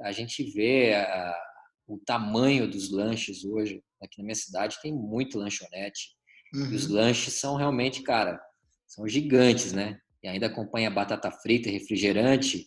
[0.00, 1.36] a gente vê a,
[1.86, 3.82] o tamanho dos lanches hoje.
[4.02, 6.16] Aqui na minha cidade tem muito lanchonete.
[6.52, 6.72] Uhum.
[6.72, 8.40] E os lanches são realmente, cara,
[8.86, 9.98] são gigantes, né?
[10.22, 12.66] E ainda acompanha batata frita e refrigerante.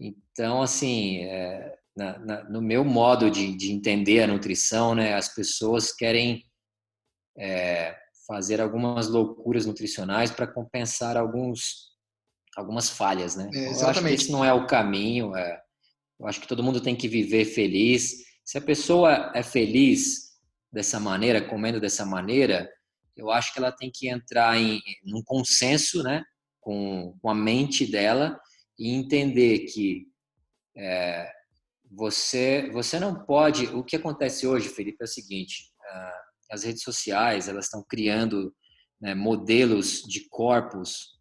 [0.00, 5.34] Então, assim, é, na, na, no meu modo de, de, entender a nutrição, né, as
[5.34, 6.44] pessoas querem
[7.36, 7.96] é,
[8.26, 11.90] fazer algumas loucuras nutricionais para compensar alguns,
[12.56, 13.48] algumas falhas, né?
[13.52, 13.82] É, exatamente.
[13.82, 15.34] Eu acho que esse não é o caminho.
[15.36, 15.60] É,
[16.20, 18.24] eu acho que todo mundo tem que viver feliz.
[18.44, 20.25] Se a pessoa é feliz
[20.72, 22.70] dessa maneira, comendo dessa maneira,
[23.16, 26.22] eu acho que ela tem que entrar em um consenso, né,
[26.60, 28.38] com, com a mente dela
[28.78, 30.06] e entender que
[30.76, 31.30] é,
[31.90, 33.66] você você não pode.
[33.68, 35.72] O que acontece hoje, Felipe, é o seguinte:
[36.50, 38.54] as redes sociais elas estão criando
[39.00, 41.18] né, modelos de corpos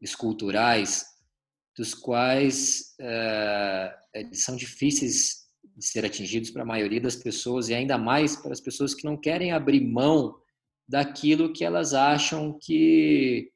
[0.00, 1.04] esculturais
[1.76, 2.94] dos quais
[4.14, 5.43] eles são difíceis
[5.76, 9.04] de ser atingidos para a maioria das pessoas e ainda mais para as pessoas que
[9.04, 10.36] não querem abrir mão
[10.88, 13.50] daquilo que elas acham que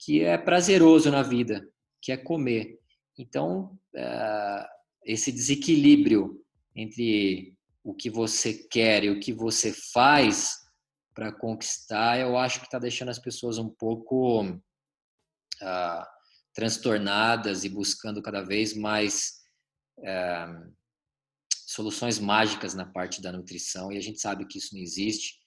[0.00, 1.68] que é prazeroso na vida,
[2.00, 2.78] que é comer.
[3.18, 4.64] Então, uh,
[5.04, 6.40] esse desequilíbrio
[6.74, 7.52] entre
[7.82, 10.52] o que você quer e o que você faz
[11.12, 16.04] para conquistar, eu acho que está deixando as pessoas um pouco uh,
[16.54, 19.40] transtornadas e buscando cada vez mais
[19.98, 20.72] uh,
[21.68, 25.38] soluções mágicas na parte da nutrição, e a gente sabe que isso não existe.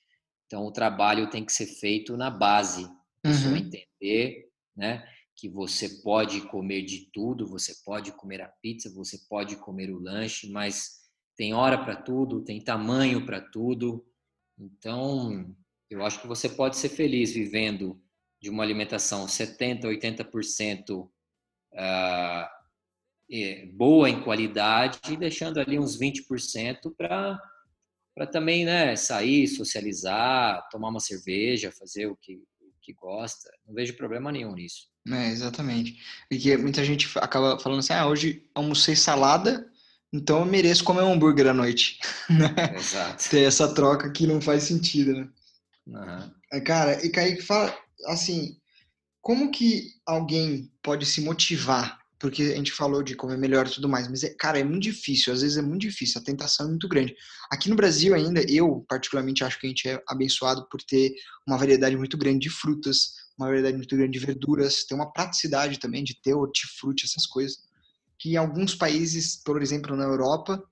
[0.45, 2.83] Então, o trabalho tem que ser feito na base,
[3.25, 3.57] uhum.
[3.57, 5.03] entender, né?
[5.35, 9.97] que você pode comer de tudo, você pode comer a pizza, você pode comer o
[9.97, 10.99] lanche, mas
[11.35, 14.05] tem hora para tudo, tem tamanho para tudo.
[14.59, 15.55] Então,
[15.89, 17.99] eu acho que você pode ser feliz vivendo
[18.39, 21.09] de uma alimentação 70, 80%
[23.31, 27.39] uh, boa em qualidade e deixando ali uns 20% para
[28.13, 33.49] para também né, sair, socializar, tomar uma cerveja, fazer o que, o que gosta.
[33.65, 34.87] Não vejo problema nenhum nisso.
[35.07, 35.97] É, exatamente.
[36.29, 39.67] Porque muita gente acaba falando assim, ah, hoje almocei salada,
[40.13, 41.99] então eu mereço comer um hambúrguer à noite.
[42.29, 42.75] Né?
[42.75, 43.29] Exato.
[43.29, 45.29] Ter essa troca que não faz sentido, né?
[45.87, 46.61] Uhum.
[46.63, 48.57] Cara, e Kaique, fala assim,
[49.21, 51.99] como que alguém pode se motivar?
[52.21, 54.83] Porque a gente falou de comer melhor e tudo mais, mas, é, cara, é muito
[54.83, 57.15] difícil, às vezes é muito difícil, a tentação é muito grande.
[57.51, 61.15] Aqui no Brasil ainda, eu particularmente acho que a gente é abençoado por ter
[61.47, 65.79] uma variedade muito grande de frutas, uma variedade muito grande de verduras, tem uma praticidade
[65.79, 67.57] também de ter hortifruti, essas coisas,
[68.19, 70.63] que em alguns países, por exemplo, na Europa,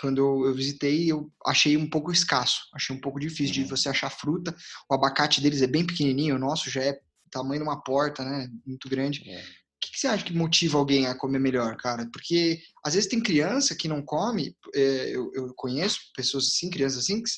[0.00, 3.62] quando eu visitei, eu achei um pouco escasso, achei um pouco difícil uhum.
[3.62, 4.56] de você achar fruta.
[4.90, 6.98] O abacate deles é bem pequenininho, o nosso já é
[7.30, 9.28] tamanho de uma porta, né, muito grande.
[9.28, 9.63] É.
[9.84, 12.08] O que, você acha que motiva alguém a comer melhor, cara?
[12.12, 17.00] Porque às vezes tem criança que não come, é, eu, eu conheço pessoas assim, crianças
[17.00, 17.30] assim, que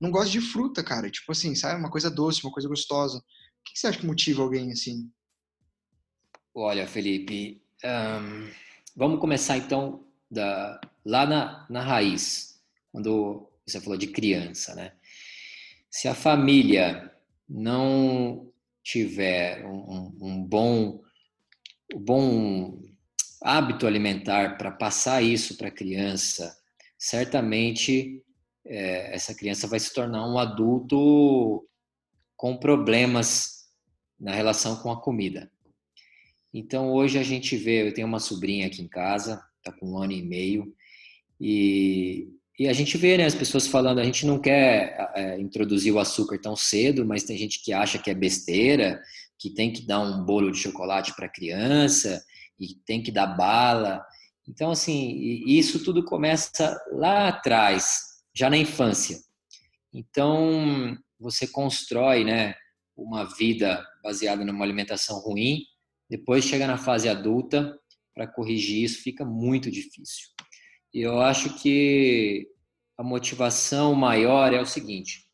[0.00, 1.10] não gostam de fruta, cara.
[1.10, 1.78] Tipo assim, sabe?
[1.78, 3.18] Uma coisa doce, uma coisa gostosa.
[3.18, 3.22] O
[3.64, 5.08] que você acha que motiva alguém assim?
[6.54, 8.50] Olha, Felipe, um,
[8.96, 14.92] vamos começar então da, lá na, na raiz, quando você falou de criança, né?
[15.90, 17.12] Se a família
[17.48, 18.50] não
[18.82, 21.01] tiver um, um bom,
[21.94, 22.82] um bom
[23.42, 26.56] hábito alimentar para passar isso para a criança,
[26.98, 28.22] certamente
[28.64, 31.66] é, essa criança vai se tornar um adulto
[32.36, 33.66] com problemas
[34.18, 35.50] na relação com a comida.
[36.54, 39.98] Então hoje a gente vê, eu tenho uma sobrinha aqui em casa, está com um
[39.98, 40.74] ano e meio,
[41.40, 42.28] e
[42.58, 45.98] e a gente vê né, as pessoas falando, a gente não quer é, introduzir o
[45.98, 49.02] açúcar tão cedo, mas tem gente que acha que é besteira,
[49.42, 52.24] que tem que dar um bolo de chocolate para criança
[52.60, 54.00] e tem que dar bala.
[54.48, 57.98] Então, assim, isso tudo começa lá atrás,
[58.32, 59.18] já na infância.
[59.92, 62.54] Então, você constrói né,
[62.96, 65.64] uma vida baseada numa alimentação ruim,
[66.08, 67.76] depois chega na fase adulta,
[68.14, 70.28] para corrigir isso fica muito difícil.
[70.94, 72.46] E eu acho que
[72.96, 75.26] a motivação maior é o seguinte: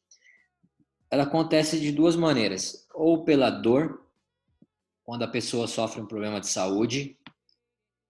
[1.10, 4.04] ela acontece de duas maneiras, ou pela dor,
[5.04, 7.16] quando a pessoa sofre um problema de saúde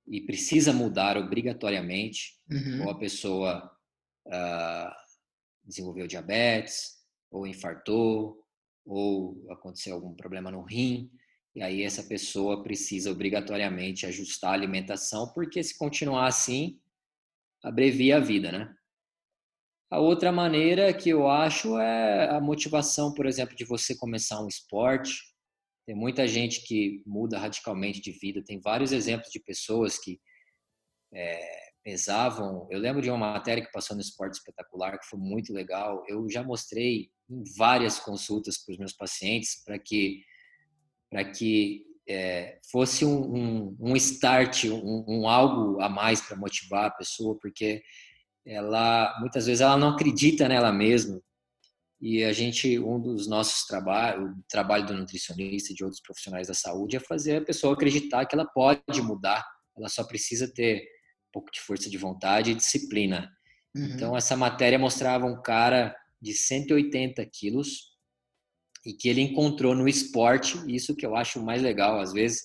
[0.07, 2.85] e precisa mudar obrigatoriamente, uhum.
[2.85, 3.71] ou a pessoa
[4.27, 4.91] uh,
[5.63, 6.97] desenvolveu diabetes,
[7.31, 8.43] ou infartou,
[8.87, 11.11] ou aconteceu algum problema no rim,
[11.55, 16.81] e aí essa pessoa precisa obrigatoriamente ajustar a alimentação, porque se continuar assim,
[17.63, 18.75] abrevia a vida, né?
[19.91, 24.49] A outra maneira que eu acho é a motivação, por exemplo, de você começar um
[24.49, 25.23] esporte.
[25.87, 28.45] Tem muita gente que muda radicalmente de vida.
[28.45, 30.21] Tem vários exemplos de pessoas que
[31.15, 32.69] é, pesavam.
[32.71, 36.05] Eu lembro de uma matéria que passou no Esporte Espetacular que foi muito legal.
[36.07, 40.23] Eu já mostrei em várias consultas para os meus pacientes para que
[41.11, 46.85] para que é, fosse um, um, um start, um, um, algo a mais para motivar
[46.87, 47.83] a pessoa, porque
[48.47, 51.21] ela muitas vezes ela não acredita nela mesma
[52.01, 56.49] e a gente um dos nossos trabalhos, o trabalho do nutricionista e de outros profissionais
[56.49, 59.45] da saúde é fazer a pessoa acreditar que ela pode mudar,
[59.77, 63.31] ela só precisa ter um pouco de força de vontade e disciplina.
[63.75, 63.85] Uhum.
[63.85, 67.99] Então essa matéria mostrava um cara de 180 quilos
[68.87, 72.45] e que ele encontrou no esporte, isso que eu acho mais legal, às vezes,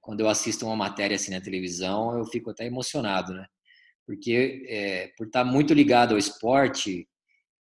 [0.00, 3.46] quando eu assisto uma matéria assim na televisão, eu fico até emocionado, né?
[4.06, 7.08] Porque é, por estar muito ligado ao esporte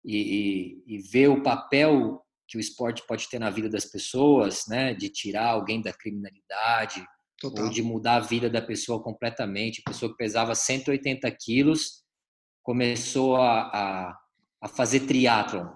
[0.05, 4.65] e, e, e, ver o papel que o esporte pode ter na vida das pessoas,
[4.69, 4.95] né?
[4.95, 7.05] De tirar alguém da criminalidade,
[7.41, 7.65] Total.
[7.65, 9.83] ou de mudar a vida da pessoa completamente.
[9.85, 12.05] A pessoa que pesava 180 quilos
[12.63, 14.19] começou a, a,
[14.63, 15.69] a fazer triatlon.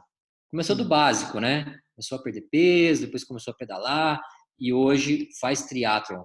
[0.50, 1.78] Começou do básico, né?
[1.94, 4.20] começou a perder peso, depois começou a pedalar
[4.58, 6.24] e hoje faz triatlon.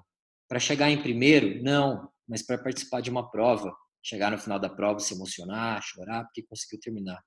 [0.50, 3.76] Para chegar em primeiro, não, mas para participar de uma prova,
[4.08, 7.22] chegar no final da prova, se emocionar, chorar, porque conseguiu terminar.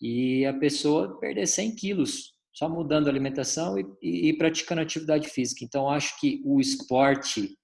[0.00, 5.28] E a pessoa perder 100 quilos, só mudando a alimentação e, e, e praticando atividade
[5.28, 5.64] física.
[5.64, 7.56] Então, acho que o esporte,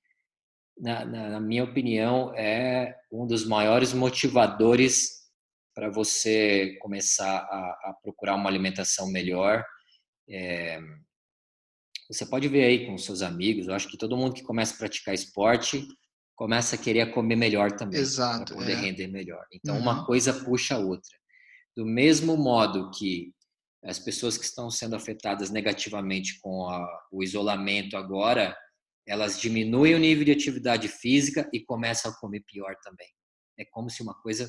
[0.79, 5.19] na, na, na minha opinião, é um dos maiores motivadores
[5.75, 9.65] para você começar a, a procurar uma alimentação melhor
[10.29, 10.79] é,
[12.11, 14.79] você pode ver aí com seus amigos, eu acho que todo mundo que começa a
[14.79, 15.87] praticar esporte
[16.39, 17.99] começa a querer comer melhor também.
[18.01, 18.55] Exato.
[18.55, 18.77] Para poder é.
[18.77, 19.45] render melhor.
[19.53, 19.83] Então, uhum.
[19.83, 21.19] uma coisa puxa a outra.
[21.77, 23.35] Do mesmo modo que
[23.85, 28.57] as pessoas que estão sendo afetadas negativamente com a, o isolamento agora,
[29.05, 33.09] elas diminuem o nível de atividade física e começam a comer pior também.
[33.59, 34.49] É como se uma coisa.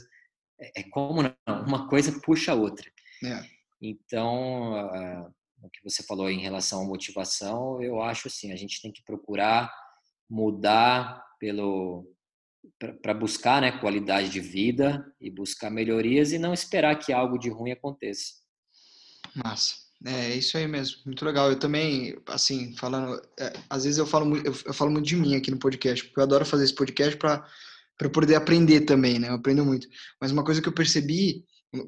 [0.62, 1.34] É, é como não?
[1.66, 2.88] Uma coisa puxa a outra.
[3.24, 3.42] É.
[3.82, 5.32] Então, ah,
[5.64, 9.04] o que você falou em relação à motivação, eu acho assim, a gente tem que
[9.04, 9.74] procurar
[10.30, 12.06] mudar pelo
[13.02, 17.50] para buscar né, qualidade de vida e buscar melhorias e não esperar que algo de
[17.50, 18.34] ruim aconteça.
[19.34, 19.76] Massa.
[20.06, 21.50] É, é isso aí mesmo, muito legal.
[21.50, 25.36] Eu também, assim, falando, é, às vezes eu falo, eu, eu, falo muito de mim
[25.36, 27.46] aqui no podcast, porque eu adoro fazer esse podcast para
[27.98, 29.28] para poder aprender também, né?
[29.28, 29.86] Eu aprendo muito.
[30.22, 31.44] Mas uma coisa que eu percebi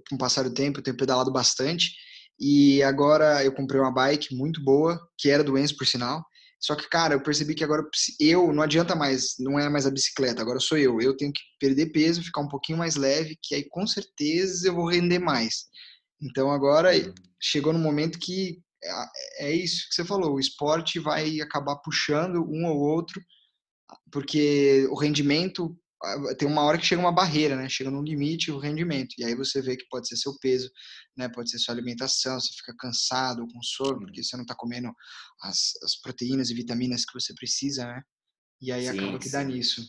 [0.09, 1.95] com o passar do tempo, eu tenho pedalado bastante,
[2.37, 6.21] e agora eu comprei uma bike muito boa, que era do Enzo, por sinal.
[6.61, 7.83] Só que, cara, eu percebi que agora
[8.19, 11.01] eu não adianta mais, não é mais a bicicleta, agora sou eu.
[11.01, 14.75] Eu tenho que perder peso, ficar um pouquinho mais leve, que aí com certeza eu
[14.75, 15.65] vou render mais.
[16.21, 17.13] Então agora uhum.
[17.41, 22.45] chegou no momento que é, é isso que você falou, o esporte vai acabar puxando
[22.47, 23.19] um ou outro,
[24.11, 25.75] porque o rendimento
[26.37, 27.69] tem uma hora que chega uma barreira, né?
[27.69, 29.13] Chega no limite o rendimento.
[29.17, 30.69] E aí você vê que pode ser seu peso,
[31.15, 31.29] né?
[31.29, 34.91] Pode ser sua alimentação, você fica cansado com sono, porque você não está comendo
[35.41, 38.01] as, as, proteínas e vitaminas que você precisa, né?
[38.61, 39.31] E aí sim, acaba que sim.
[39.31, 39.83] dá nisso.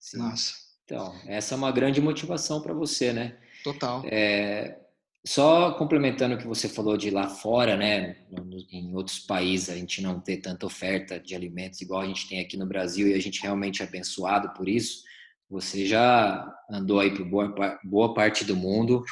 [0.00, 0.18] Sim.
[0.18, 0.54] Nossa.
[0.84, 3.38] Então, essa é uma grande motivação para você, né?
[3.64, 4.02] Total.
[4.06, 4.78] É,
[5.26, 8.16] só complementando o que você falou de lá fora, né?
[8.70, 12.40] Em outros países a gente não ter tanta oferta de alimentos igual a gente tem
[12.40, 15.02] aqui no Brasil e a gente realmente é abençoado por isso.
[15.48, 19.04] Você já andou aí por boa, boa parte do mundo.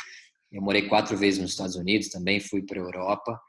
[0.50, 3.40] Eu morei quatro vezes nos Estados Unidos também, fui para a Europa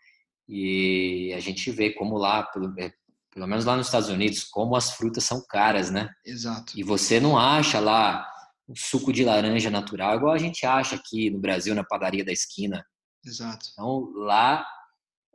[0.47, 2.91] e a gente vê como lá, pelo, é,
[3.31, 6.09] pelo menos lá nos Estados Unidos, como as frutas são caras, né?
[6.25, 6.73] Exato.
[6.77, 8.27] E você não acha lá
[8.67, 12.31] um suco de laranja natural, igual a gente acha aqui no Brasil, na padaria da
[12.31, 12.85] esquina.
[13.23, 13.65] Exato.
[13.71, 14.65] Então, lá,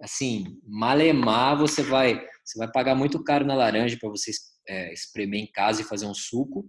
[0.01, 4.31] assim, malemar, você vai, você vai pagar muito caro na laranja para você
[4.69, 6.69] é, espremer em casa e fazer um suco,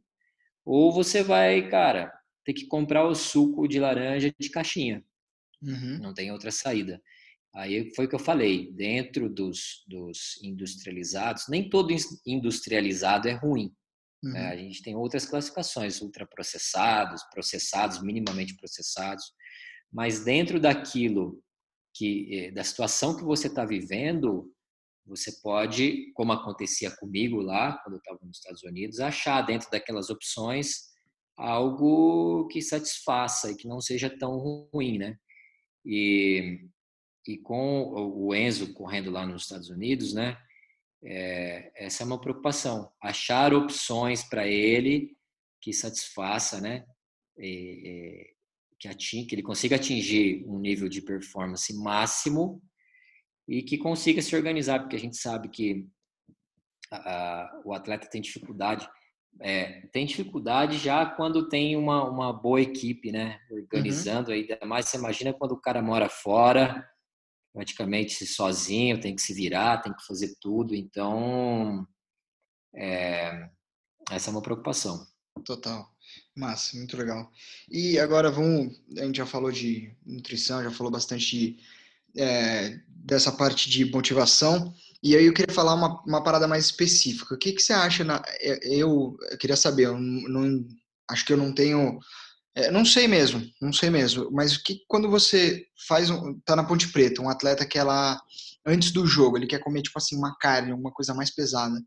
[0.65, 2.11] ou você vai, cara,
[2.45, 5.03] ter que comprar o suco de laranja de caixinha.
[5.61, 5.99] Uhum.
[5.99, 7.01] Não tem outra saída.
[7.53, 11.93] Aí foi o que eu falei, dentro dos, dos industrializados, nem todo
[12.25, 13.73] industrializado é ruim.
[14.23, 14.29] Né?
[14.29, 14.33] Uhum.
[14.33, 14.47] Né?
[14.47, 19.33] A gente tem outras classificações, ultraprocessados, processados, minimamente processados,
[19.91, 21.43] mas dentro daquilo
[21.93, 24.49] que, eh, da situação que você está vivendo,
[25.05, 30.09] você pode, como acontecia comigo lá, quando eu estava nos Estados Unidos, achar dentro daquelas
[30.09, 30.91] opções
[31.37, 34.37] algo que satisfaça e que não seja tão
[34.71, 35.17] ruim, né?
[35.85, 36.59] E
[37.27, 40.37] e com o Enzo correndo lá nos Estados Unidos, né?
[41.03, 45.15] É, essa é uma preocupação, achar opções para ele
[45.61, 46.85] que satisfaça, né?
[47.37, 48.33] E,
[48.79, 52.61] que, ating, que ele consiga atingir um nível de performance máximo
[53.51, 55.85] e que consiga se organizar, porque a gente sabe que
[56.89, 58.89] a, a, o atleta tem dificuldade,
[59.41, 63.41] é, tem dificuldade já quando tem uma, uma boa equipe, né?
[63.49, 63.57] Uhum.
[63.57, 64.37] Organizando, uhum.
[64.37, 66.89] ainda mais você imagina quando o cara mora fora,
[67.53, 70.73] praticamente sozinho, tem que se virar, tem que fazer tudo.
[70.73, 71.85] Então,
[72.73, 73.49] é,
[74.09, 75.05] essa é uma preocupação.
[75.43, 75.91] Total.
[76.33, 77.29] Massa, muito legal.
[77.69, 81.57] E agora vamos, a gente já falou de nutrição, já falou bastante de,
[82.15, 84.73] é, dessa parte de motivação.
[85.03, 87.33] E aí eu queria falar uma, uma parada mais específica.
[87.33, 88.03] O que, que você acha?
[88.03, 90.65] Na, é, eu, eu queria saber, eu não,
[91.09, 91.99] acho que eu não tenho
[92.53, 94.29] é, não sei mesmo, não sei mesmo.
[94.31, 98.19] Mas o que quando você faz um, tá na Ponte Preta, um atleta que ela
[98.65, 101.81] antes do jogo ele quer comer tipo assim uma carne, uma coisa mais pesada,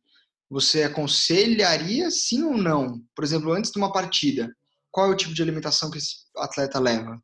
[0.49, 3.01] você aconselharia sim ou não?
[3.15, 4.55] Por exemplo, antes de uma partida,
[4.91, 7.23] qual é o tipo de alimentação que esse atleta leva?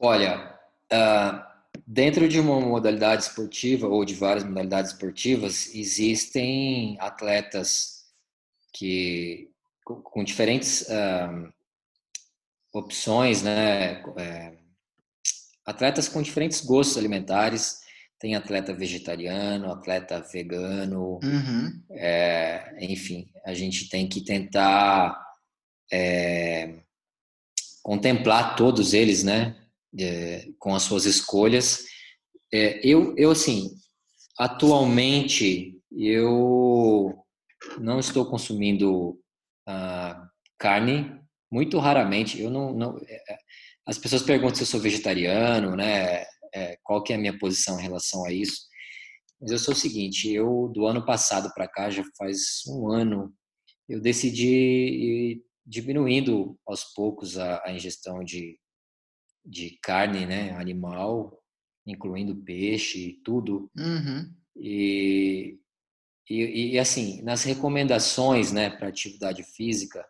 [0.00, 0.58] Olha,
[0.92, 1.51] uh,
[1.86, 8.02] dentro de uma modalidade esportiva ou de várias modalidades esportivas existem atletas
[8.72, 9.50] que
[9.84, 11.52] com, diferentes uh,
[12.72, 14.02] opções, né?
[14.16, 14.56] É,
[15.66, 17.82] atletas com diferentes gostos alimentares.
[18.18, 21.82] Tem atleta vegetariano, atleta vegano, uhum.
[21.90, 25.20] é, enfim, a gente tem que tentar
[25.92, 26.78] é,
[27.82, 29.61] contemplar todos eles, né?
[30.58, 31.84] Com as suas escolhas.
[32.52, 33.70] É, eu, eu, assim,
[34.38, 37.14] atualmente, eu
[37.78, 39.18] não estou consumindo
[39.68, 40.28] uh,
[40.58, 41.20] carne,
[41.50, 42.40] muito raramente.
[42.40, 43.38] Eu não, não, é, é,
[43.86, 46.24] as pessoas perguntam se eu sou vegetariano, né?
[46.54, 48.66] É, qual que é a minha posição em relação a isso?
[49.40, 53.32] Mas eu sou o seguinte, eu do ano passado para cá, já faz um ano,
[53.88, 58.58] eu decidi ir diminuindo aos poucos a, a ingestão de,
[59.44, 61.42] de carne, né, animal,
[61.86, 63.70] incluindo peixe, tudo.
[63.76, 64.32] Uhum.
[64.56, 65.58] E
[66.28, 70.06] e, e, assim, nas recomendações né, para atividade física,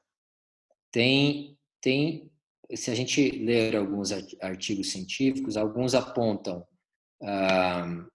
[0.90, 2.30] tem, tem,
[2.74, 6.66] se a gente ler alguns artigos científicos, alguns apontam
[7.22, 8.06] ah,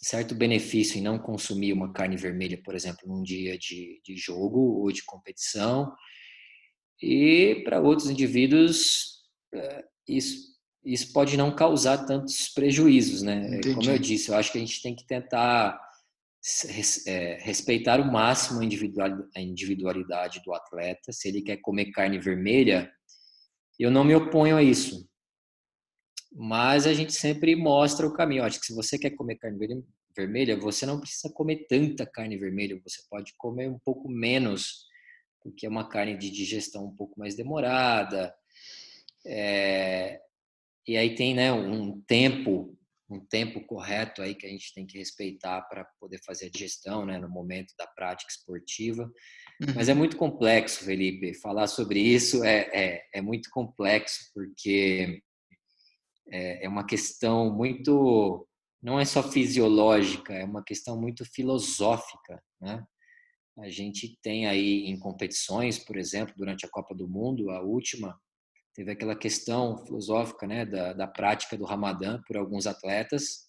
[0.00, 4.80] certo benefício em não consumir uma carne vermelha, por exemplo, num dia de, de jogo
[4.80, 5.92] ou de competição,
[7.02, 9.22] e para outros indivíduos,
[9.54, 13.58] eh, isso, isso pode não causar tantos prejuízos, né?
[13.58, 13.74] Entendi.
[13.74, 15.78] Como eu disse, eu acho que a gente tem que tentar
[17.06, 21.12] é, respeitar o máximo a individualidade do atleta.
[21.12, 22.90] Se ele quer comer carne vermelha,
[23.78, 25.08] eu não me oponho a isso.
[26.32, 28.44] Mas a gente sempre mostra o caminho.
[28.44, 29.84] acho que se você quer comer carne
[30.16, 32.80] vermelha, você não precisa comer tanta carne vermelha.
[32.84, 34.86] Você pode comer um pouco menos,
[35.42, 38.34] porque é uma carne de digestão um pouco mais demorada.
[39.28, 40.20] É...
[40.86, 42.74] E aí tem né, um tempo
[43.10, 47.06] um tempo correto aí que a gente tem que respeitar para poder fazer a digestão,
[47.06, 49.10] né, no momento da prática esportiva.
[49.74, 49.98] Mas é uhum.
[49.98, 51.32] muito complexo, Felipe.
[51.34, 55.22] Falar sobre isso é, é, é muito complexo porque
[56.30, 58.46] é, é uma questão muito
[58.80, 62.84] não é só fisiológica, é uma questão muito filosófica, né?
[63.58, 68.16] A gente tem aí em competições, por exemplo, durante a Copa do Mundo, a última,
[68.78, 73.48] teve aquela questão filosófica né, da, da prática do Ramadã por alguns atletas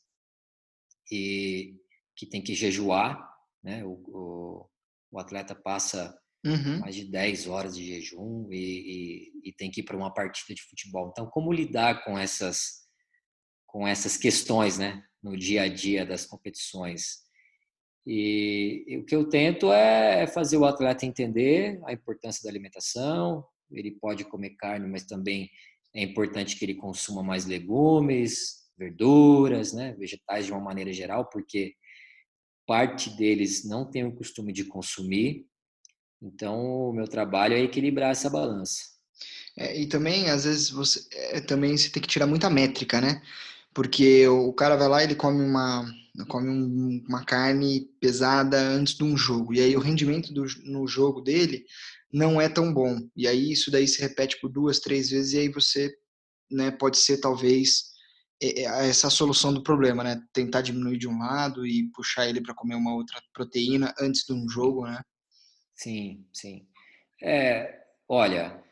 [1.11, 1.75] e
[2.15, 3.29] que tem que jejuar,
[3.63, 3.85] né?
[3.85, 4.69] O, o,
[5.11, 6.79] o atleta passa uhum.
[6.79, 10.55] mais de 10 horas de jejum e, e, e tem que ir para uma partida
[10.55, 11.09] de futebol.
[11.11, 12.87] Então, como lidar com essas
[13.67, 17.19] com essas questões, né, no dia a dia das competições?
[18.03, 23.45] E, o que eu tento é fazer o atleta entender a importância da alimentação.
[23.71, 25.49] Ele pode comer carne, mas também
[25.93, 31.75] é importante que ele consuma mais legumes, verduras, né, vegetais de uma maneira geral, porque
[32.65, 35.45] parte deles não tem o costume de consumir.
[36.21, 38.99] Então, o meu trabalho é equilibrar essa balança.
[39.57, 43.21] É, e também, às vezes, você é, também você tem que tirar muita métrica, né?
[43.73, 45.85] Porque o cara vai lá e ele come uma,
[46.27, 49.53] come um, uma carne pesada antes de um jogo.
[49.53, 51.65] E aí o rendimento do, no jogo dele
[52.11, 52.97] não é tão bom.
[53.15, 55.93] E aí isso daí se repete por duas, três vezes, e aí você
[56.51, 57.89] né, pode ser talvez
[58.41, 60.21] é, é, essa solução do problema, né?
[60.33, 64.33] Tentar diminuir de um lado e puxar ele para comer uma outra proteína antes de
[64.33, 65.01] um jogo, né?
[65.75, 66.67] Sim, sim.
[67.21, 68.63] É, olha,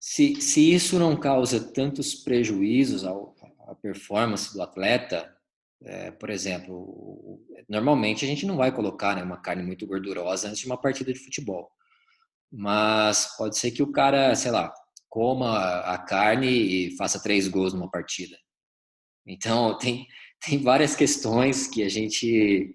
[0.00, 3.33] se, se isso não causa tantos prejuízos ao,
[3.66, 5.34] à performance do atleta,
[5.82, 10.60] é, por exemplo, normalmente a gente não vai colocar né, uma carne muito gordurosa antes
[10.60, 11.70] de uma partida de futebol.
[12.50, 14.72] Mas pode ser que o cara, sei lá,
[15.08, 18.36] coma a carne e faça três gols numa partida.
[19.26, 20.06] Então, tem,
[20.44, 22.74] tem várias questões que a gente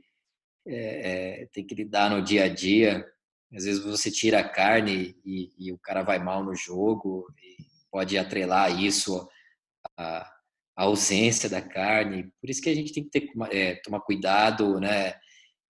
[0.67, 3.05] é, é, tem que lidar no dia a dia.
[3.53, 7.25] Às vezes você tira a carne e, e o cara vai mal no jogo,
[7.91, 9.27] pode atrelar isso
[9.97, 10.38] a,
[10.79, 12.31] a ausência da carne.
[12.39, 15.13] Por isso que a gente tem que ter, é, tomar cuidado, né?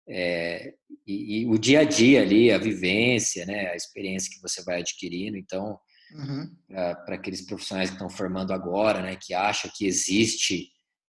[0.07, 0.72] É,
[1.05, 3.72] e, e, o dia a dia ali, a vivência, né?
[3.72, 5.36] A experiência que você vai adquirindo.
[5.36, 5.80] Então,
[6.14, 6.55] uhum.
[6.68, 9.18] para aqueles profissionais que estão formando agora, né?
[9.20, 10.68] Que acham que existe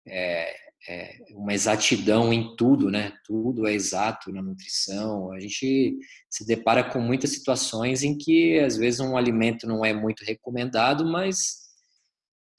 [0.08, 0.52] é,
[0.88, 3.12] é, uma exatidão em tudo, né?
[3.24, 5.30] Tudo é exato na nutrição.
[5.30, 5.96] A gente
[6.28, 11.06] se depara com muitas situações em que às vezes um alimento não é muito recomendado,
[11.06, 11.63] mas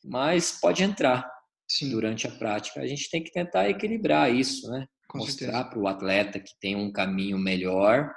[0.05, 1.27] mas pode entrar
[1.67, 1.89] Sim.
[1.89, 2.79] durante a prática.
[2.79, 4.85] A gente tem que tentar equilibrar isso, né?
[5.07, 8.13] Com Mostrar para o atleta que tem um caminho melhor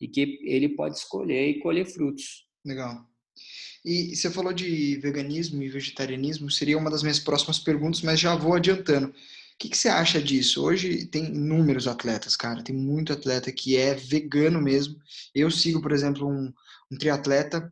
[0.00, 2.46] e que ele pode escolher e colher frutos.
[2.64, 3.06] Legal.
[3.84, 8.34] E você falou de veganismo e vegetarianismo, seria uma das minhas próximas perguntas, mas já
[8.34, 9.08] vou adiantando.
[9.08, 9.14] O
[9.58, 10.62] que, que, você acha disso?
[10.62, 12.62] Hoje tem inúmeros atletas, cara.
[12.62, 14.96] Tem muito atleta que é vegano mesmo.
[15.34, 16.52] Eu sigo, por exemplo, um,
[16.90, 17.70] um triatleta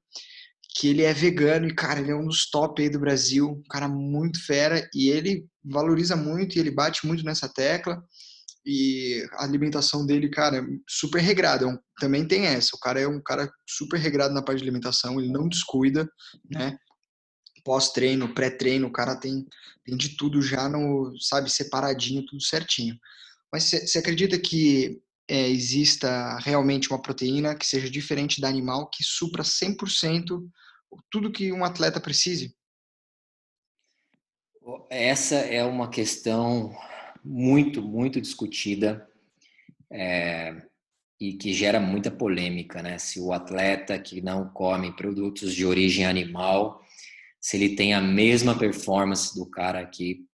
[0.79, 3.68] que ele é vegano e, cara, ele é um dos top aí do Brasil, um
[3.68, 8.01] cara muito fera, e ele valoriza muito e ele bate muito nessa tecla.
[8.64, 11.68] E a alimentação dele, cara, é super regrada.
[11.68, 12.76] É também tem essa.
[12.76, 16.09] O cara é um cara super regrado na parte de alimentação, ele não descuida,
[16.49, 16.79] né?
[17.64, 19.45] Pós-treino, pré-treino, o cara tem,
[19.85, 22.97] tem de tudo já no, sabe, separadinho, tudo certinho.
[23.53, 29.03] Mas você acredita que é, exista realmente uma proteína que seja diferente da animal, que
[29.03, 30.41] supra 100%
[31.11, 32.57] tudo que um atleta precise?
[34.91, 36.76] Essa é uma questão
[37.24, 39.09] muito, muito discutida
[39.91, 40.62] é,
[41.20, 42.99] e que gera muita polêmica, né?
[42.99, 46.82] Se o atleta que não come produtos de origem animal,
[47.41, 50.26] se ele tem a mesma performance do cara que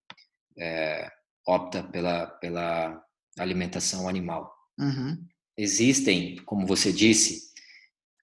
[0.59, 1.11] é,
[1.47, 3.03] opta pela, pela
[3.39, 4.53] alimentação animal.
[4.79, 5.25] Uhum.
[5.57, 7.53] Existem, como você disse,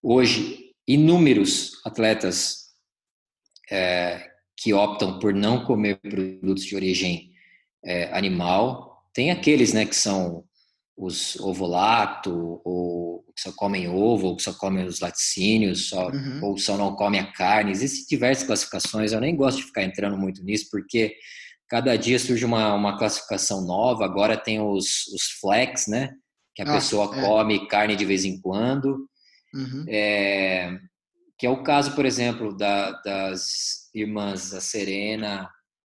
[0.03, 2.69] hoje inúmeros atletas
[3.69, 7.31] é, que optam por não comer produtos de origem
[7.83, 9.03] é, animal.
[9.13, 10.43] Tem aqueles né, que são
[10.97, 16.39] os ovolato, ou que só comem ovo, ou que só comem os laticínios, só, uhum.
[16.43, 17.71] ou só não comem a carne.
[17.71, 21.15] Existem diversas classificações, eu nem gosto de ficar entrando muito nisso, porque
[21.67, 24.05] cada dia surge uma, uma classificação nova.
[24.05, 26.13] Agora tem os, os flex, né?
[26.53, 27.21] Que a pessoa é.
[27.21, 29.09] come carne de vez em quando.
[29.53, 29.85] Uhum.
[29.87, 30.79] É,
[31.37, 35.49] que é o caso, por exemplo, da, das irmãs a Serena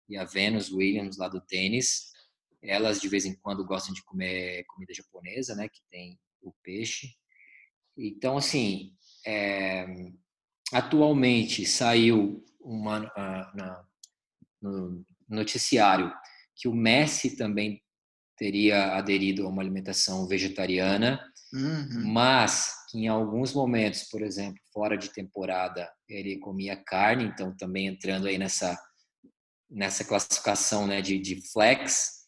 [0.08, 2.12] e a Venus Williams lá do tênis.
[2.62, 5.68] Elas de vez em quando gostam de comer comida japonesa, né?
[5.68, 7.08] Que tem o peixe.
[7.96, 8.92] Então, assim,
[9.26, 9.86] é,
[10.72, 13.84] atualmente saiu uma na,
[14.60, 16.12] no noticiário
[16.56, 17.82] que o Messi também
[18.36, 21.20] teria aderido a uma alimentação vegetariana,
[21.52, 22.12] uhum.
[22.12, 27.86] mas que em alguns momentos, por exemplo, fora de temporada, ele comia carne, então também
[27.86, 28.78] entrando aí nessa
[29.68, 32.26] nessa classificação né, de, de flex,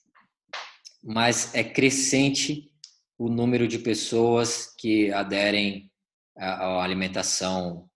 [1.03, 2.69] mas é crescente
[3.17, 5.91] o número de pessoas que aderem
[6.37, 7.89] à alimentação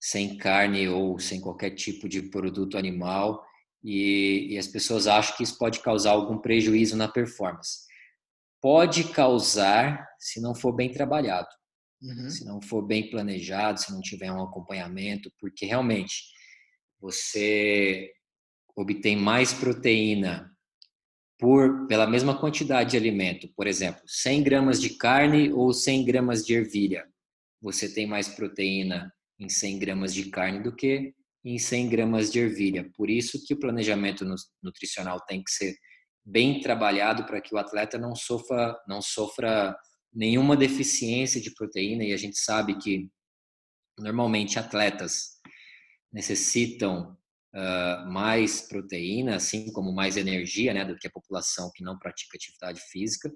[0.00, 3.44] sem carne ou sem qualquer tipo de produto animal
[3.82, 7.86] e, e, as pessoas acham que isso pode causar algum prejuízo na performance.
[8.60, 11.48] Pode causar se não for bem trabalhado,
[12.02, 12.28] uhum.
[12.28, 16.24] se não for bem planejado, se não tiver um acompanhamento, porque realmente
[17.00, 18.10] você
[18.76, 20.50] obtém mais proteína
[21.38, 26.44] por pela mesma quantidade de alimento, por exemplo, 100 gramas de carne ou 100 gramas
[26.44, 27.06] de ervilha,
[27.60, 31.14] você tem mais proteína em 100 gramas de carne do que
[31.44, 32.90] em 100 gramas de ervilha.
[32.96, 34.24] Por isso que o planejamento
[34.62, 35.74] nutricional tem que ser
[36.24, 39.76] bem trabalhado para que o atleta não sofra, não sofra
[40.12, 43.08] nenhuma deficiência de proteína e a gente sabe que
[43.98, 45.38] normalmente atletas
[46.12, 47.16] necessitam
[47.54, 52.36] uh, mais proteína, assim como mais energia, né, do que a população que não pratica
[52.36, 53.32] atividade física.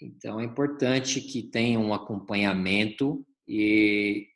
[0.00, 4.28] Então é importante que tenha um acompanhamento e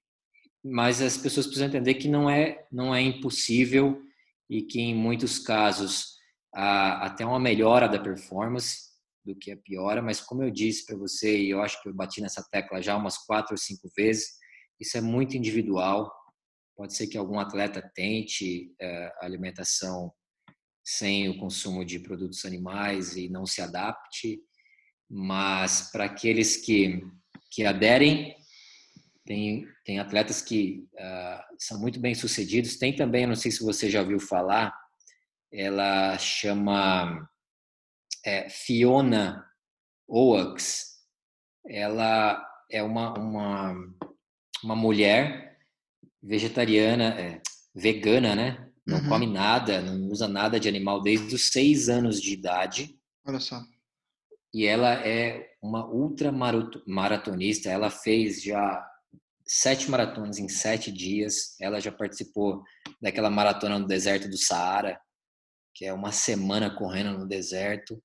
[0.69, 4.03] mas as pessoas precisam entender que não é não é impossível
[4.51, 6.17] e que em muitos casos
[6.53, 8.87] há até uma melhora da performance
[9.25, 11.95] do que a piora, mas como eu disse para você e eu acho que eu
[11.95, 14.37] bati nessa tecla já umas quatro ou cinco vezes,
[14.81, 16.13] isso é muito individual.
[16.77, 20.13] Pode ser que algum atleta tente é, alimentação
[20.85, 24.41] sem o consumo de produtos animais e não se adapte,
[25.11, 27.03] mas para aqueles que
[27.51, 28.36] que aderem
[29.27, 32.77] tem, tem atletas que uh, são muito bem sucedidos.
[32.77, 34.73] Tem também, não sei se você já ouviu falar,
[35.53, 37.29] ela chama
[38.25, 39.45] é, Fiona
[40.09, 40.97] Oaks.
[41.69, 43.75] Ela é uma, uma,
[44.63, 45.59] uma mulher
[46.23, 47.43] vegetariana, é,
[47.75, 48.71] vegana, né?
[48.87, 49.09] Não uhum.
[49.09, 52.97] come nada, não usa nada de animal desde os seis anos de idade.
[53.27, 53.61] Olha só.
[54.55, 56.33] E ela é uma ultra
[56.87, 57.69] maratonista.
[57.69, 58.87] Ela fez já
[59.47, 61.57] sete maratonas em sete dias.
[61.61, 62.63] Ela já participou
[63.01, 65.01] daquela maratona no deserto do Saara,
[65.75, 68.03] que é uma semana correndo no deserto.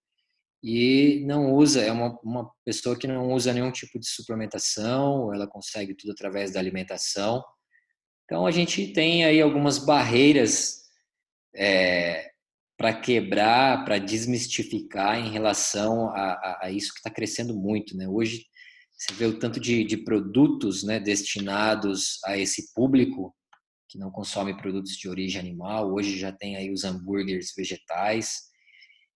[0.64, 5.48] E não usa, é uma, uma pessoa que não usa nenhum tipo de suplementação, ela
[5.48, 7.44] consegue tudo através da alimentação.
[8.26, 10.82] Então a gente tem aí algumas barreiras
[11.56, 12.32] é,
[12.78, 17.98] para quebrar, para desmistificar em relação a, a, a isso que está crescendo muito.
[17.98, 18.08] Né?
[18.08, 18.46] Hoje
[19.02, 23.36] você vê o tanto de, de produtos né, destinados a esse público
[23.90, 25.92] que não consome produtos de origem animal.
[25.92, 28.44] Hoje já tem aí os hambúrgueres vegetais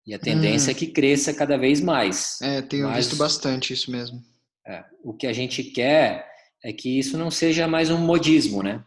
[0.06, 0.76] e a tendência hum.
[0.76, 2.40] é que cresça cada vez mais.
[2.40, 4.22] É, tenho Mas, visto bastante isso mesmo.
[4.64, 6.30] É, o que a gente quer
[6.62, 8.84] é que isso não seja mais um modismo, né?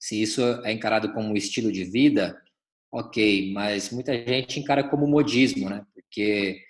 [0.00, 2.40] Se isso é encarado como um estilo de vida,
[2.92, 5.84] ok, mas muita gente encara como modismo, né?
[5.92, 6.60] Porque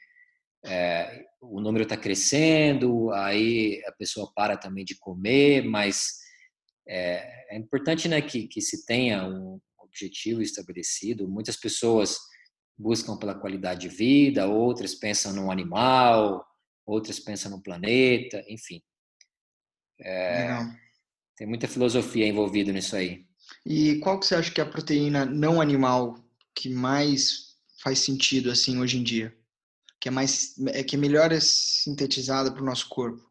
[0.64, 6.18] é, o número está crescendo, aí a pessoa para também de comer, mas
[6.86, 11.28] é, é importante né, que, que se tenha um objetivo estabelecido.
[11.28, 12.16] Muitas pessoas
[12.78, 16.46] buscam pela qualidade de vida, outras pensam no animal,
[16.86, 18.80] outras pensam no planeta, enfim.
[20.00, 20.48] É,
[21.36, 23.26] tem muita filosofia envolvida nisso aí.
[23.66, 26.24] E qual que você acha que é a proteína não animal
[26.54, 29.36] que mais faz sentido assim hoje em dia?
[30.02, 33.24] Que é mais é que é melhor é sintetizada para o nosso corpo?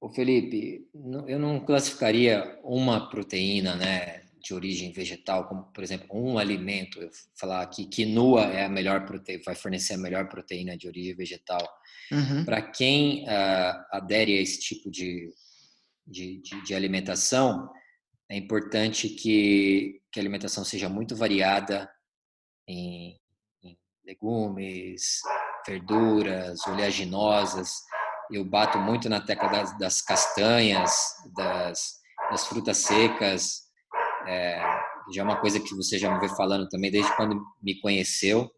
[0.00, 0.88] O Felipe,
[1.26, 7.00] eu não classificaria uma proteína, né, de origem vegetal como, por exemplo, um alimento.
[7.00, 11.16] Eu falar que quinoa é a melhor proteína, vai fornecer a melhor proteína de origem
[11.16, 11.68] vegetal.
[12.12, 12.44] Uhum.
[12.44, 15.30] Para quem uh, adere a esse tipo de,
[16.06, 17.68] de, de, de alimentação,
[18.30, 21.90] é importante que, que a alimentação seja muito variada
[22.66, 23.19] em, em
[24.10, 25.20] legumes,
[25.66, 27.70] verduras, oleaginosas.
[28.30, 30.92] Eu bato muito na tecla das, das castanhas,
[31.34, 31.94] das,
[32.30, 33.62] das, frutas secas.
[34.26, 34.60] É,
[35.12, 38.50] já é uma coisa que você já me veio falando também desde quando me conheceu,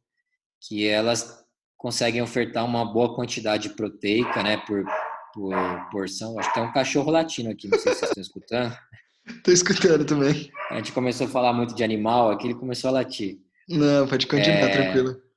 [0.66, 1.42] que elas
[1.76, 4.84] conseguem ofertar uma boa quantidade proteica, né, por,
[5.32, 5.54] por
[5.90, 6.38] porção.
[6.38, 8.76] Acho que tem um cachorro latino aqui, não sei se vocês estão escutando.
[9.26, 10.50] Estou escutando também.
[10.70, 13.38] A gente começou a falar muito de animal, aqui ele começou a latir.
[13.68, 14.68] Não, pode continuar, é...
[14.68, 15.31] tranquilo.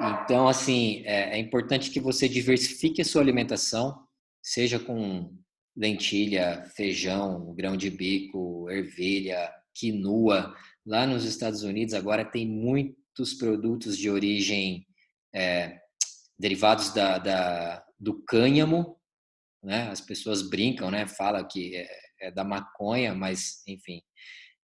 [0.00, 4.06] Então, assim, é, é importante que você diversifique a sua alimentação,
[4.40, 5.36] seja com
[5.76, 10.54] lentilha, feijão, grão de bico, ervilha, quinoa.
[10.86, 14.86] Lá nos Estados Unidos agora tem muitos produtos de origem
[15.34, 15.78] é,
[16.38, 18.96] derivados da, da, do cânhamo,
[19.62, 19.88] né?
[19.90, 21.06] As pessoas brincam, né?
[21.06, 21.88] Fala que é,
[22.20, 24.00] é da maconha, mas enfim.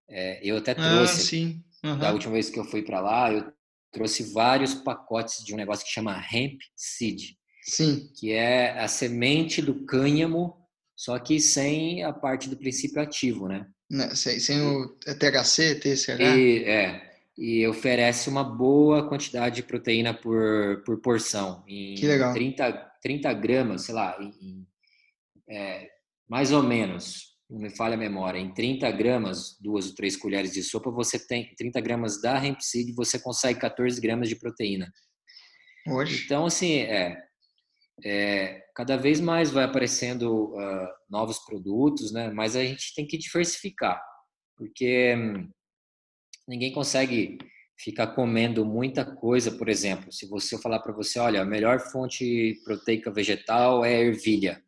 [0.08, 1.60] É, eu até ah, trouxe.
[1.82, 1.98] Ah, uhum.
[1.98, 3.52] Da última vez que eu fui para lá, eu
[3.90, 7.34] trouxe vários pacotes de um negócio que chama hemp seed.
[7.62, 8.10] Sim.
[8.18, 10.56] Que é a semente do cânhamo,
[10.96, 13.66] só que sem a parte do princípio ativo, né?
[13.88, 16.20] Não, sem, sem o THC, TCH?
[16.20, 17.10] E, é.
[17.36, 21.64] E oferece uma boa quantidade de proteína por, por porção.
[21.66, 22.32] Em que legal.
[22.32, 22.72] 30,
[23.02, 24.66] 30 gramas, sei lá, em,
[25.48, 25.88] é,
[26.28, 27.29] mais ou menos.
[27.50, 31.18] Não me falha a memória, em 30 gramas, duas ou três colheres de sopa, você
[31.18, 34.90] tem 30 gramas da hemp seed, você consegue 14 gramas de proteína.
[35.88, 36.24] Hoje.
[36.24, 37.20] Então, assim, é,
[38.04, 42.30] é, cada vez mais vai aparecendo uh, novos produtos, né?
[42.30, 44.00] Mas a gente tem que diversificar,
[44.56, 45.50] porque hum,
[46.46, 47.36] ninguém consegue
[47.78, 49.50] ficar comendo muita coisa.
[49.50, 54.62] Por exemplo, se você falar para você, olha, a melhor fonte proteica vegetal é ervilha.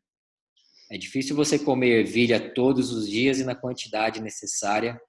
[0.92, 5.00] É difícil você comer ervilha todos os dias e na quantidade necessária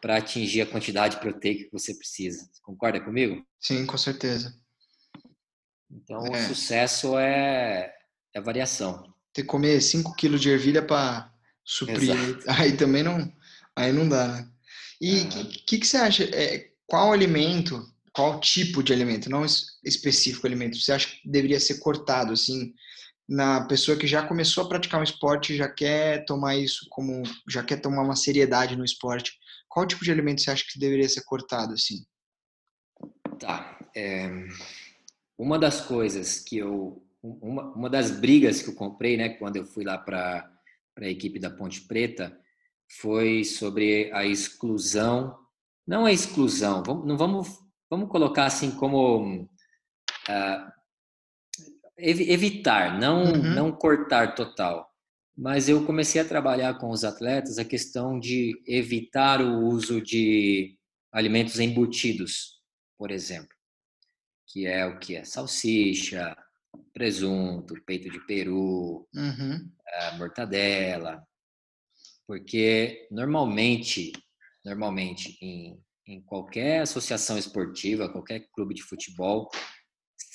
[0.00, 2.38] para atingir a quantidade proteica que você precisa.
[2.38, 3.44] Você concorda comigo?
[3.60, 4.54] Sim, com certeza.
[5.90, 6.30] Então, é.
[6.30, 7.92] o sucesso é,
[8.32, 9.02] é a variação.
[9.32, 12.12] Ter que comer 5 quilos de ervilha para suprir.
[12.12, 12.44] Exato.
[12.46, 13.32] Aí também não,
[13.74, 14.48] aí não dá, né?
[15.00, 16.22] E o que, que, que, você acha?
[16.22, 19.44] É, qual alimento, qual tipo de alimento, não
[19.84, 22.72] específico alimento, você acha que deveria ser cortado, assim,
[23.28, 27.62] na pessoa que já começou a praticar um esporte, já quer tomar isso como, já
[27.62, 29.32] quer tomar uma seriedade no esporte,
[29.68, 32.04] qual tipo de alimento você acha que deveria ser cortado, assim?
[33.38, 34.30] Tá, é,
[35.36, 39.66] uma das coisas que eu, uma, uma das brigas que eu comprei, né, quando eu
[39.66, 40.48] fui lá para
[40.98, 42.38] a equipe da Ponte Preta,
[43.00, 45.36] foi sobre a exclusão,
[45.86, 47.58] não a exclusão, vamos, não vamos,
[47.90, 50.75] vamos colocar assim como uh,
[51.98, 53.54] evitar, não, uhum.
[53.54, 54.90] não cortar total.
[55.36, 60.76] Mas eu comecei a trabalhar com os atletas a questão de evitar o uso de
[61.12, 62.60] alimentos embutidos,
[62.98, 63.56] por exemplo
[64.46, 66.36] que é o que é salsicha,
[66.92, 69.70] presunto, peito de peru, uhum.
[69.88, 71.22] Eh, mortadela,
[72.26, 74.12] porque normalmente,
[74.64, 79.48] normalmente em, em qualquer associação esportiva, qualquer clube de futebol,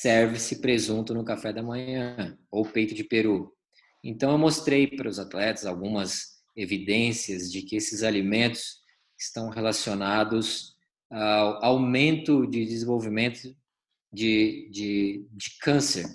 [0.02, 3.56] serve-se presunto no café da manhã ou peito de peru.
[4.04, 8.80] Então eu mostrei para os atletas algumas evidências de que esses alimentos
[9.16, 10.76] estão relacionados
[11.08, 13.56] ao aumento de desenvolvimento
[14.12, 16.08] de, de, de câncer.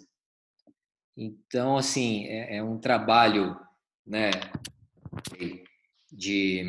[1.16, 3.56] Então, assim, é, é um trabalho
[4.04, 4.30] né,
[6.12, 6.64] de,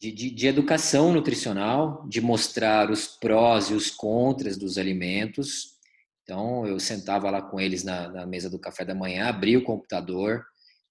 [0.00, 5.76] de, de, educação nutricional, de mostrar os prós e os contras dos alimentos.
[6.22, 9.64] Então, eu sentava lá com eles na, na mesa do café da manhã, abria o
[9.64, 10.44] computador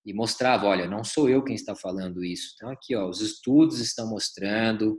[0.05, 2.53] e mostrava, olha, não sou eu quem está falando isso.
[2.55, 4.97] Então, aqui, ó, os estudos estão mostrando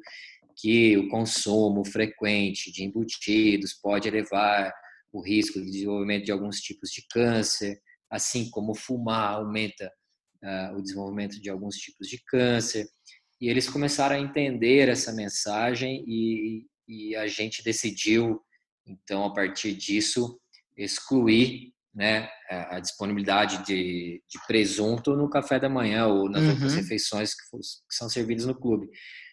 [0.56, 4.72] que o consumo frequente de embutidos pode elevar
[5.12, 7.78] o risco de desenvolvimento de alguns tipos de câncer,
[8.10, 9.90] assim como fumar aumenta
[10.42, 12.86] uh, o desenvolvimento de alguns tipos de câncer.
[13.40, 18.40] E eles começaram a entender essa mensagem e, e a gente decidiu,
[18.86, 20.40] então, a partir disso,
[20.76, 26.68] excluir né, a disponibilidade de, de, presunto no café da manhã ou nas uhum.
[26.68, 28.90] refeições que, que, são servidas no clube.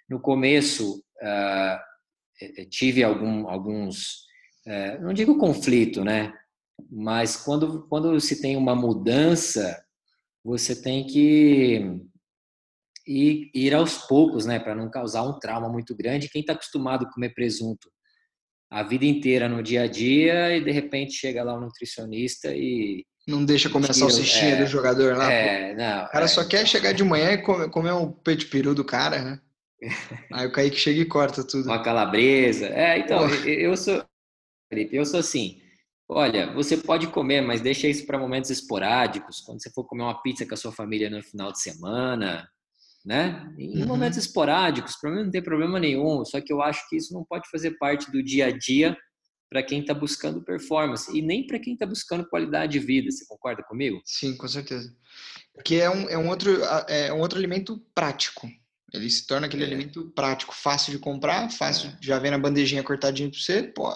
[0.10, 4.26] No começo, uh, tive algum, alguns,
[4.66, 6.34] uh, não digo conflito, né?
[6.90, 9.84] Mas quando, quando se tem uma mudança,
[10.44, 12.00] você tem que
[13.06, 14.60] ir, ir aos poucos, né?
[14.60, 16.30] Para não causar um trauma muito grande.
[16.30, 17.90] Quem está acostumado a comer presunto
[18.70, 23.06] a vida inteira no dia a dia e de repente chega lá um nutricionista e
[23.28, 25.32] não deixa comer a salsichinha é, do jogador lá.
[25.32, 26.66] É, não, o cara é, só quer então.
[26.66, 29.42] chegar de manhã e comer, comer um peito peru do cara, né?
[30.34, 31.66] Aí o Kaique chega e corta tudo.
[31.66, 32.68] Uma calabresa.
[32.68, 34.04] É, então, eu sou.
[34.70, 35.62] Felipe, eu sou assim.
[36.10, 39.40] Olha, você pode comer, mas deixa isso para momentos esporádicos.
[39.40, 42.48] Quando você for comer uma pizza com a sua família no final de semana,
[43.04, 43.54] né?
[43.58, 43.88] Em uhum.
[43.88, 46.24] momentos esporádicos, para mim não tem problema nenhum.
[46.24, 48.98] Só que eu acho que isso não pode fazer parte do dia a dia
[49.50, 53.12] para quem está buscando performance e nem para quem está buscando qualidade de vida.
[53.12, 54.02] Você concorda comigo?
[54.06, 54.92] Sim, com certeza.
[55.64, 58.50] Que é um, é um, outro, é um outro alimento prático.
[58.92, 59.68] Ele se torna aquele é.
[59.68, 61.98] alimento prático, fácil de comprar, fácil, é.
[62.02, 63.92] já vem na bandejinha cortadinho para você, pô,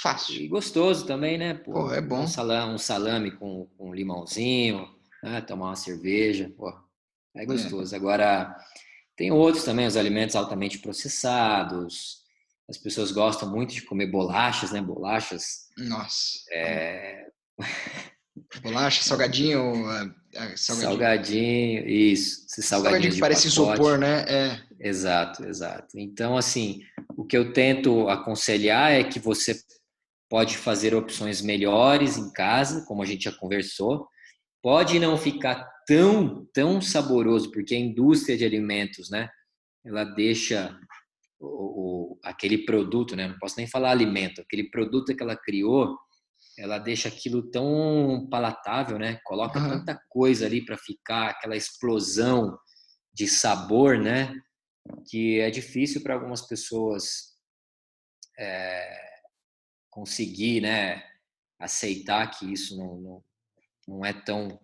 [0.00, 0.34] fácil.
[0.36, 1.54] E gostoso também, né?
[1.54, 2.22] Pô, pô é bom.
[2.22, 4.86] Um salame, um salame com, com limãozinho,
[5.22, 5.40] né?
[5.40, 6.72] tomar uma cerveja, pô,
[7.38, 7.46] é, é.
[7.46, 7.94] gostoso.
[7.94, 7.98] É.
[7.98, 8.56] Agora,
[9.16, 12.18] tem outros também, os alimentos altamente processados.
[12.68, 14.80] As pessoas gostam muito de comer bolachas, né?
[14.80, 15.68] Bolachas.
[15.78, 16.38] Nossa.
[16.52, 17.26] É...
[18.62, 19.84] Bolacha, salgadinho,
[20.56, 20.56] salgadinho.
[20.56, 22.46] Salgadinho, isso.
[22.46, 23.72] Esse salgadinho, salgadinho que parece pacote.
[23.72, 24.24] isopor, né?
[24.28, 24.60] É.
[24.80, 25.98] Exato, exato.
[25.98, 26.80] Então, assim,
[27.16, 29.60] o que eu tento aconselhar é que você
[30.28, 34.06] pode fazer opções melhores em casa, como a gente já conversou.
[34.62, 39.28] Pode não ficar tão, tão saboroso, porque a indústria de alimentos, né?
[39.84, 40.78] Ela deixa
[41.40, 43.26] o, o, aquele produto, né?
[43.26, 45.96] Não posso nem falar alimento, aquele produto que ela criou
[46.58, 49.20] ela deixa aquilo tão palatável, né?
[49.24, 49.68] Coloca uhum.
[49.68, 52.58] tanta coisa ali para ficar aquela explosão
[53.14, 54.34] de sabor, né?
[55.08, 57.36] Que é difícil para algumas pessoas
[58.36, 59.20] é,
[59.88, 61.00] conseguir, né?
[61.60, 63.24] Aceitar que isso não, não,
[63.86, 64.60] não é tão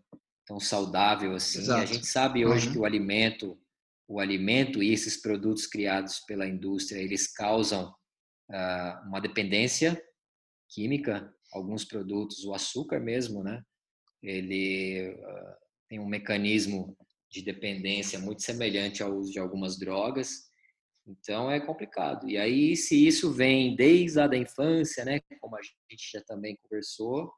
[0.46, 1.60] tão saudável assim.
[1.60, 1.82] Exato.
[1.82, 2.72] A gente sabe hoje uhum.
[2.72, 3.58] que o alimento,
[4.08, 7.88] o alimento e esses produtos criados pela indústria, eles causam
[8.50, 10.00] uh, uma dependência
[10.68, 13.62] química alguns produtos, o açúcar mesmo, né?
[14.22, 15.54] Ele uh,
[15.88, 16.96] tem um mecanismo
[17.30, 20.48] de dependência muito semelhante ao uso de algumas drogas.
[21.06, 22.28] Então é complicado.
[22.28, 26.56] E aí, se isso vem desde a da infância, né, como a gente já também
[26.62, 27.30] conversou,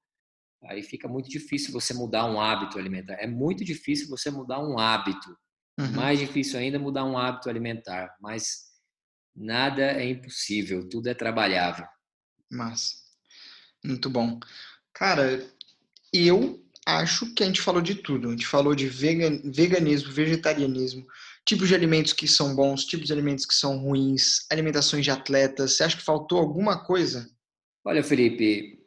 [0.64, 3.14] aí fica muito difícil você mudar um hábito alimentar.
[3.14, 5.36] É muito difícil você mudar um hábito.
[5.78, 5.92] Uhum.
[5.92, 8.14] Mais difícil ainda mudar um hábito alimentar.
[8.20, 8.66] Mas
[9.34, 11.86] nada é impossível, tudo é trabalhável.
[12.50, 13.04] Mas
[13.84, 14.40] muito bom.
[14.94, 15.46] Cara,
[16.12, 18.28] eu acho que a gente falou de tudo.
[18.28, 21.06] A gente falou de vegan, veganismo, vegetarianismo,
[21.44, 25.76] tipos de alimentos que são bons, tipos de alimentos que são ruins, alimentações de atletas.
[25.76, 27.28] Você acha que faltou alguma coisa?
[27.84, 28.78] Olha, Felipe,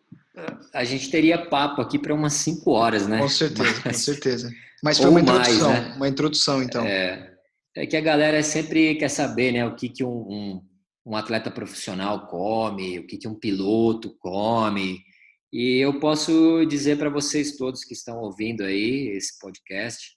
[0.73, 3.19] a gente teria papo aqui para umas cinco horas, né?
[3.19, 3.84] Com certeza, Mas...
[3.84, 4.51] com certeza.
[4.82, 5.93] Mas foi uma introdução, mais, né?
[5.95, 6.86] uma introdução, então.
[6.86, 7.34] É,
[7.75, 10.61] é, que a galera sempre quer saber, né, o que, que um, um
[11.09, 15.03] um atleta profissional come, o que, que um piloto come.
[15.51, 20.15] E eu posso dizer para vocês todos que estão ouvindo aí esse podcast,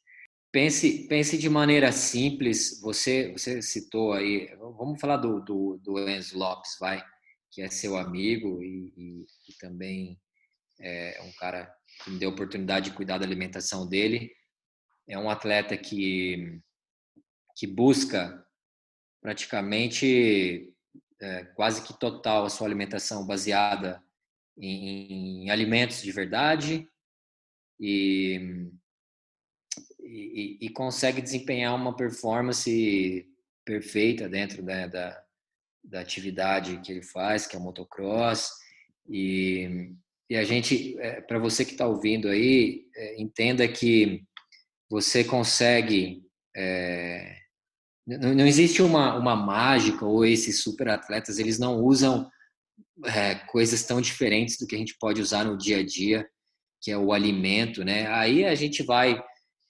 [0.53, 2.79] pense, pense de maneira simples.
[2.83, 7.03] Você, você citou aí, vamos falar do, do, do Enzo Lopes, vai,
[7.53, 10.19] que é seu amigo e, e, e também
[10.81, 11.73] é um cara
[12.03, 14.35] que me deu a oportunidade de cuidar da alimentação dele.
[15.07, 16.61] É um atleta que,
[17.55, 18.45] que busca
[19.21, 20.75] praticamente
[21.21, 24.03] é, quase que total a sua alimentação baseada
[24.59, 26.89] em, em alimentos de verdade
[27.79, 28.69] e,
[30.01, 33.29] e, e, consegue desempenhar uma performance
[33.65, 35.22] perfeita dentro da, da,
[35.85, 38.51] da atividade que ele faz, que é o motocross.
[39.09, 39.91] E,
[40.31, 44.23] e a gente, é, para você que está ouvindo aí, é, entenda que
[44.89, 46.23] você consegue
[46.57, 47.37] é,
[48.07, 52.29] não, não existe uma, uma mágica ou esses super atletas, eles não usam
[53.05, 56.27] é, coisas tão diferentes do que a gente pode usar no dia a dia,
[56.81, 58.09] que é o alimento, né?
[58.09, 59.23] Aí a gente vai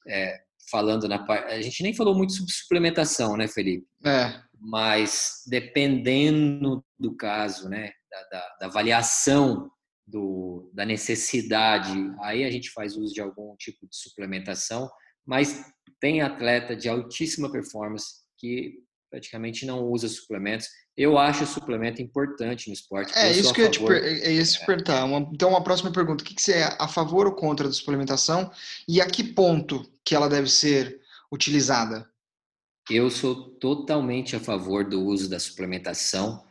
[0.09, 0.41] é,
[0.71, 1.53] falando na parte.
[1.53, 3.87] A gente nem falou muito sobre suplementação, né, Felipe?
[4.05, 4.41] É.
[4.65, 9.69] Mas dependendo do caso, né, da, da, da avaliação
[10.07, 14.89] do, da necessidade, aí a gente faz uso de algum tipo de suplementação,
[15.27, 15.65] mas
[16.01, 18.75] tem atleta de altíssima performance que
[19.11, 20.69] praticamente não usa suplementos.
[20.97, 23.17] Eu acho o suplemento importante no esporte.
[23.17, 24.67] É isso que eu te per é isso é.
[24.67, 25.05] perguntar.
[25.05, 27.73] Uma, então, uma próxima pergunta: o que, que você é a favor ou contra da
[27.73, 28.51] suplementação
[28.89, 31.01] e a que ponto que ela deve ser
[31.31, 32.11] utilizada?
[32.93, 36.45] Eu sou totalmente a favor do uso da suplementação,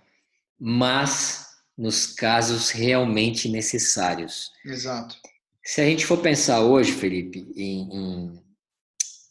[0.60, 4.52] mas nos casos realmente necessários.
[4.66, 5.16] Exato.
[5.64, 8.44] Se a gente for pensar hoje, Felipe, em, em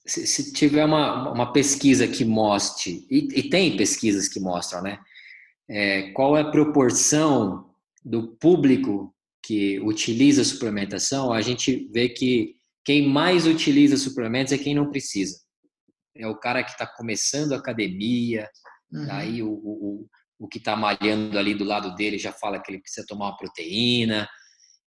[0.07, 4.99] se, se tiver uma, uma pesquisa que mostre, e, e tem pesquisas que mostram, né?
[5.69, 7.71] É, qual é a proporção
[8.05, 14.75] do público que utiliza suplementação, a gente vê que quem mais utiliza suplementos é quem
[14.75, 15.41] não precisa.
[16.17, 18.49] É o cara que está começando a academia,
[18.93, 19.07] uhum.
[19.07, 20.07] daí o, o,
[20.39, 23.37] o que está malhando ali do lado dele já fala que ele precisa tomar uma
[23.37, 24.29] proteína,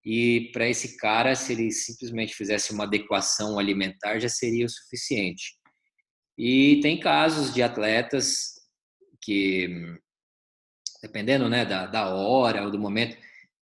[0.05, 5.59] e para esse cara, se ele simplesmente fizesse uma adequação alimentar, já seria o suficiente.
[6.39, 8.55] E tem casos de atletas
[9.23, 9.69] que,
[11.03, 13.17] dependendo né, da, da hora ou do momento,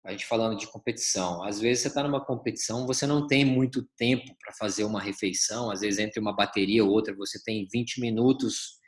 [0.06, 3.88] a gente falando de competição, às vezes você está numa competição, você não tem muito
[3.98, 8.00] tempo para fazer uma refeição, às vezes entre uma bateria ou outra você tem 20
[8.00, 8.80] minutos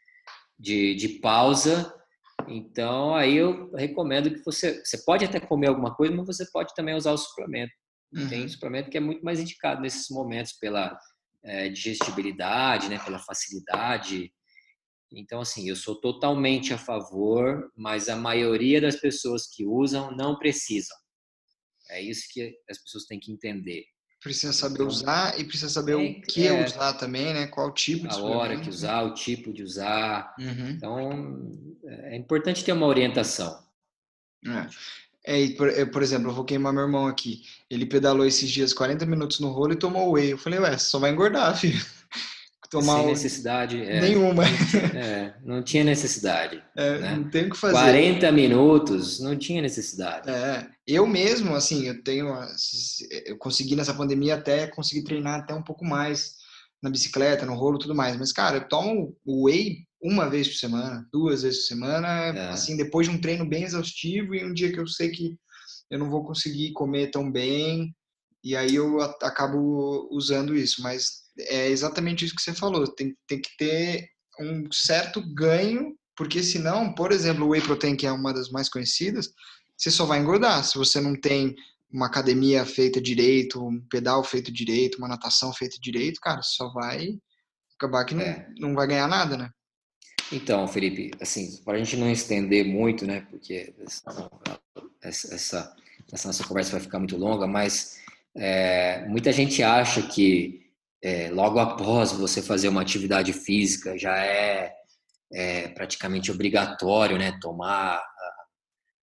[0.60, 1.94] de, de pausa
[2.48, 6.74] então, aí eu recomendo que você, você pode até comer alguma coisa, mas você pode
[6.76, 7.74] também usar o suplemento.
[8.14, 8.30] Uhum.
[8.30, 10.98] Tem suplemento que é muito mais indicado nesses momentos pela
[11.44, 14.32] é, digestibilidade, né, pela facilidade.
[15.12, 20.38] Então, assim, eu sou totalmente a favor, mas a maioria das pessoas que usam não
[20.38, 20.96] precisam.
[21.90, 23.86] É isso que as pessoas têm que entender.
[24.22, 27.48] Precisa saber então, usar e precisa saber é, o que é, usar também, né?
[27.48, 30.34] Qual tipo de A hora que usar, o tipo de usar.
[30.40, 30.70] Uhum.
[30.70, 33.64] Então, é importante ter uma orientação.
[34.46, 34.68] É.
[35.24, 37.44] É, por, por, exemplo, eu vou queimar meu irmão aqui.
[37.70, 40.32] Ele pedalou esses dias 40 minutos no rolo e tomou whey.
[40.32, 41.80] Eu falei, ué, só vai engordar, filho.
[42.70, 43.82] Tomar Sem necessidade.
[43.82, 44.44] É, nenhuma.
[44.96, 46.64] É, não tinha necessidade.
[46.76, 47.16] É, né?
[47.16, 47.74] Não tem o que fazer.
[47.74, 50.30] 40 minutos, não tinha necessidade.
[50.30, 52.28] É, eu mesmo, assim, eu tenho.
[53.26, 56.36] Eu consegui nessa pandemia até conseguir treinar até um pouco mais
[56.82, 58.18] na bicicleta, no rolo tudo mais.
[58.18, 62.50] Mas, cara, eu tomo o whey uma vez por semana, duas vezes por semana, é.
[62.50, 65.36] assim, depois de um treino bem exaustivo e um dia que eu sei que
[65.90, 67.96] eu não vou conseguir comer tão bem,
[68.44, 70.82] e aí eu acabo usando isso.
[70.82, 74.10] Mas é exatamente isso que você falou, tem, tem que ter
[74.40, 78.70] um certo ganho, porque senão, por exemplo, o whey protein, que é uma das mais
[78.70, 79.30] conhecidas,
[79.78, 80.64] você só vai engordar.
[80.64, 81.56] Se você não tem
[81.92, 87.18] uma academia feita direito, um pedal feito direito, uma natação feita direito, cara, só vai
[87.76, 88.48] acabar que não, é.
[88.58, 89.50] não vai ganhar nada, né?
[90.32, 94.30] Então, Felipe, assim, para a gente não estender muito, né, porque essa,
[95.02, 95.76] essa,
[96.12, 97.98] essa nossa conversa vai ficar muito longa, mas
[98.36, 100.67] é, muita gente acha que
[101.04, 104.74] é, logo após você fazer uma atividade física já é,
[105.34, 108.02] é praticamente obrigatório, né, tomar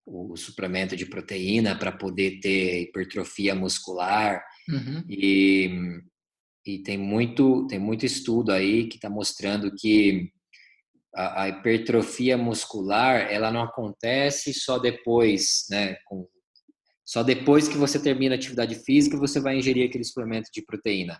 [0.05, 5.03] o, o suplemento de proteína para poder ter hipertrofia muscular uhum.
[5.09, 6.01] e,
[6.65, 10.31] e tem muito tem muito estudo aí que está mostrando que
[11.15, 15.95] a, a, hipertrofia muscular ela não acontece só depois, né?
[16.05, 16.27] Com,
[17.05, 21.19] só depois que você termina a atividade física você vai ingerir aquele suplemento de proteína.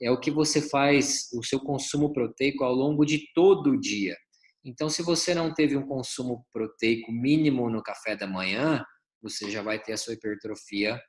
[0.00, 4.16] É o que você faz, o seu consumo proteico ao longo de todo o dia.
[4.64, 8.84] Então, se você não teve um consumo proteico mínimo no café da manhã,
[9.22, 11.00] você já vai ter a sua hipertrofia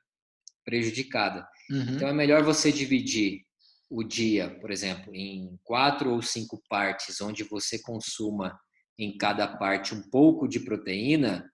[0.64, 1.46] prejudicada.
[1.70, 1.94] Uhum.
[1.94, 3.42] Então, é melhor você dividir
[3.88, 8.58] o dia, por exemplo, em quatro ou cinco partes, onde você consuma
[8.98, 11.48] em cada parte um pouco de proteína,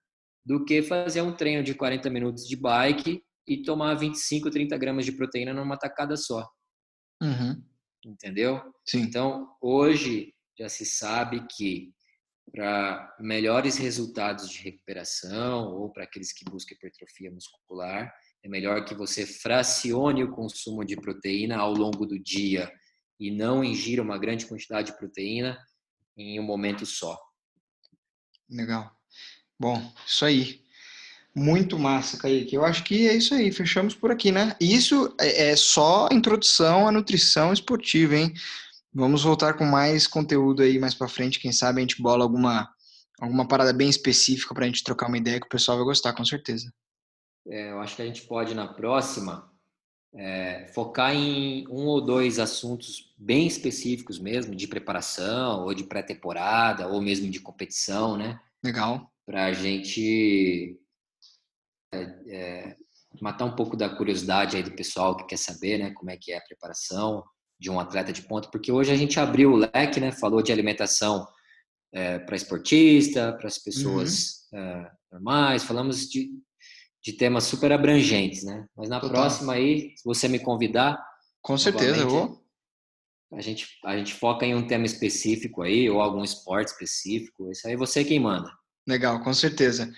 [0.45, 5.05] do que fazer um treino de 40 minutos de bike e tomar 25, 30 gramas
[5.05, 6.45] de proteína numa tacada só.
[7.23, 7.63] Uhum.
[8.05, 8.61] Entendeu?
[8.85, 8.99] Sim.
[8.99, 11.93] Então, hoje já se sabe que
[12.51, 18.13] para melhores resultados de recuperação ou para aqueles que buscam hipertrofia muscular,
[18.43, 22.69] é melhor que você fracione o consumo de proteína ao longo do dia
[23.17, 25.57] e não ingira uma grande quantidade de proteína
[26.17, 27.17] em um momento só.
[28.49, 28.91] Legal.
[29.57, 30.62] Bom, isso aí.
[31.35, 32.55] Muito massa, Kaique.
[32.55, 33.51] Eu acho que é isso aí.
[33.51, 34.55] Fechamos por aqui, né?
[34.61, 38.33] Isso é, é só introdução à nutrição esportiva, hein?
[38.93, 41.39] Vamos voltar com mais conteúdo aí mais para frente.
[41.39, 42.69] Quem sabe a gente bola alguma,
[43.19, 46.13] alguma parada bem específica para a gente trocar uma ideia que o pessoal vai gostar,
[46.13, 46.71] com certeza.
[47.47, 49.51] É, eu acho que a gente pode, na próxima,
[50.13, 56.87] é, focar em um ou dois assuntos bem específicos mesmo, de preparação, ou de pré-temporada,
[56.87, 58.39] ou mesmo de competição, né?
[58.63, 59.11] Legal.
[59.25, 60.79] Para a gente
[61.93, 62.75] é, é,
[63.21, 65.91] matar um pouco da curiosidade aí do pessoal que quer saber, né?
[65.91, 67.23] Como é que é a preparação
[67.59, 70.11] de um atleta de ponta, porque hoje a gente abriu o leque, né?
[70.11, 71.25] Falou de alimentação
[71.93, 74.59] é, para esportista, para as pessoas uhum.
[74.59, 76.31] é, normais, falamos de
[77.03, 78.65] de temas super abrangentes, né?
[78.75, 79.21] Mas na Total.
[79.21, 80.97] próxima aí, se você me convidar,
[81.41, 82.43] com certeza eu vou.
[83.33, 87.51] A gente a gente foca em um tema específico aí ou algum esporte específico.
[87.51, 88.49] Isso aí você quem manda.
[88.87, 89.93] Legal, com certeza.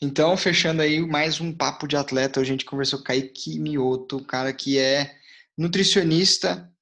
[0.00, 4.52] Então, fechando aí mais um papo de atleta, a gente conversou com Kaique Mioto, cara
[4.52, 5.16] que é
[5.56, 6.72] nutricionista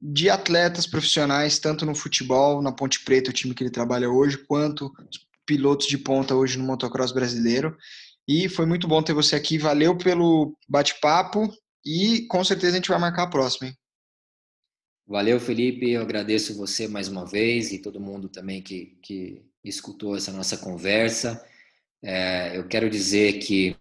[0.00, 4.38] de atletas profissionais, tanto no futebol, na Ponte Preta, o time que ele trabalha hoje,
[4.38, 4.90] quanto
[5.44, 7.76] pilotos de ponta hoje no motocross brasileiro.
[8.26, 9.58] E foi muito bom ter você aqui.
[9.58, 11.52] Valeu pelo bate-papo
[11.84, 13.68] e com certeza a gente vai marcar a próxima.
[13.68, 13.76] Hein?
[15.06, 15.90] Valeu, Felipe.
[15.90, 20.56] Eu agradeço você mais uma vez e todo mundo também que, que escutou essa nossa
[20.56, 21.44] conversa.
[22.04, 23.76] É, eu quero dizer que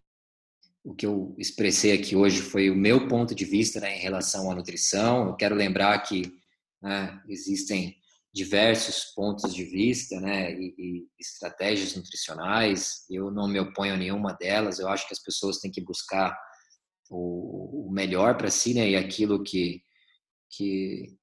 [0.84, 4.50] o que eu expressei aqui hoje foi o meu ponto de vista né, em relação
[4.50, 5.28] à nutrição.
[5.28, 6.32] Eu quero lembrar que
[6.82, 7.96] né, existem
[8.34, 13.06] diversos pontos de vista né, e, e, estratégias nutricionais.
[13.10, 14.80] Eu não me oponho a nenhuma delas.
[14.80, 16.36] Eu acho que as pessoas têm que buscar
[17.10, 19.82] o, o melhor para si né, e aquilo que,
[20.50, 21.16] que,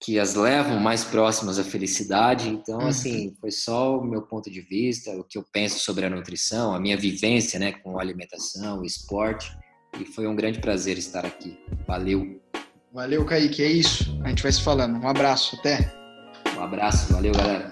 [0.00, 2.48] que as levam mais próximas à felicidade.
[2.48, 2.88] Então, uhum.
[2.88, 6.74] assim, foi só o meu ponto de vista, o que eu penso sobre a nutrição,
[6.74, 9.54] a minha vivência né, com a alimentação, o esporte.
[10.00, 11.58] E foi um grande prazer estar aqui.
[11.86, 12.40] Valeu!
[12.92, 13.62] Valeu, Kaique.
[13.62, 14.20] É isso.
[14.24, 14.96] A gente vai se falando.
[14.96, 15.56] Um abraço.
[15.56, 15.92] Até.
[16.56, 17.12] Um abraço.
[17.12, 17.69] Valeu, galera.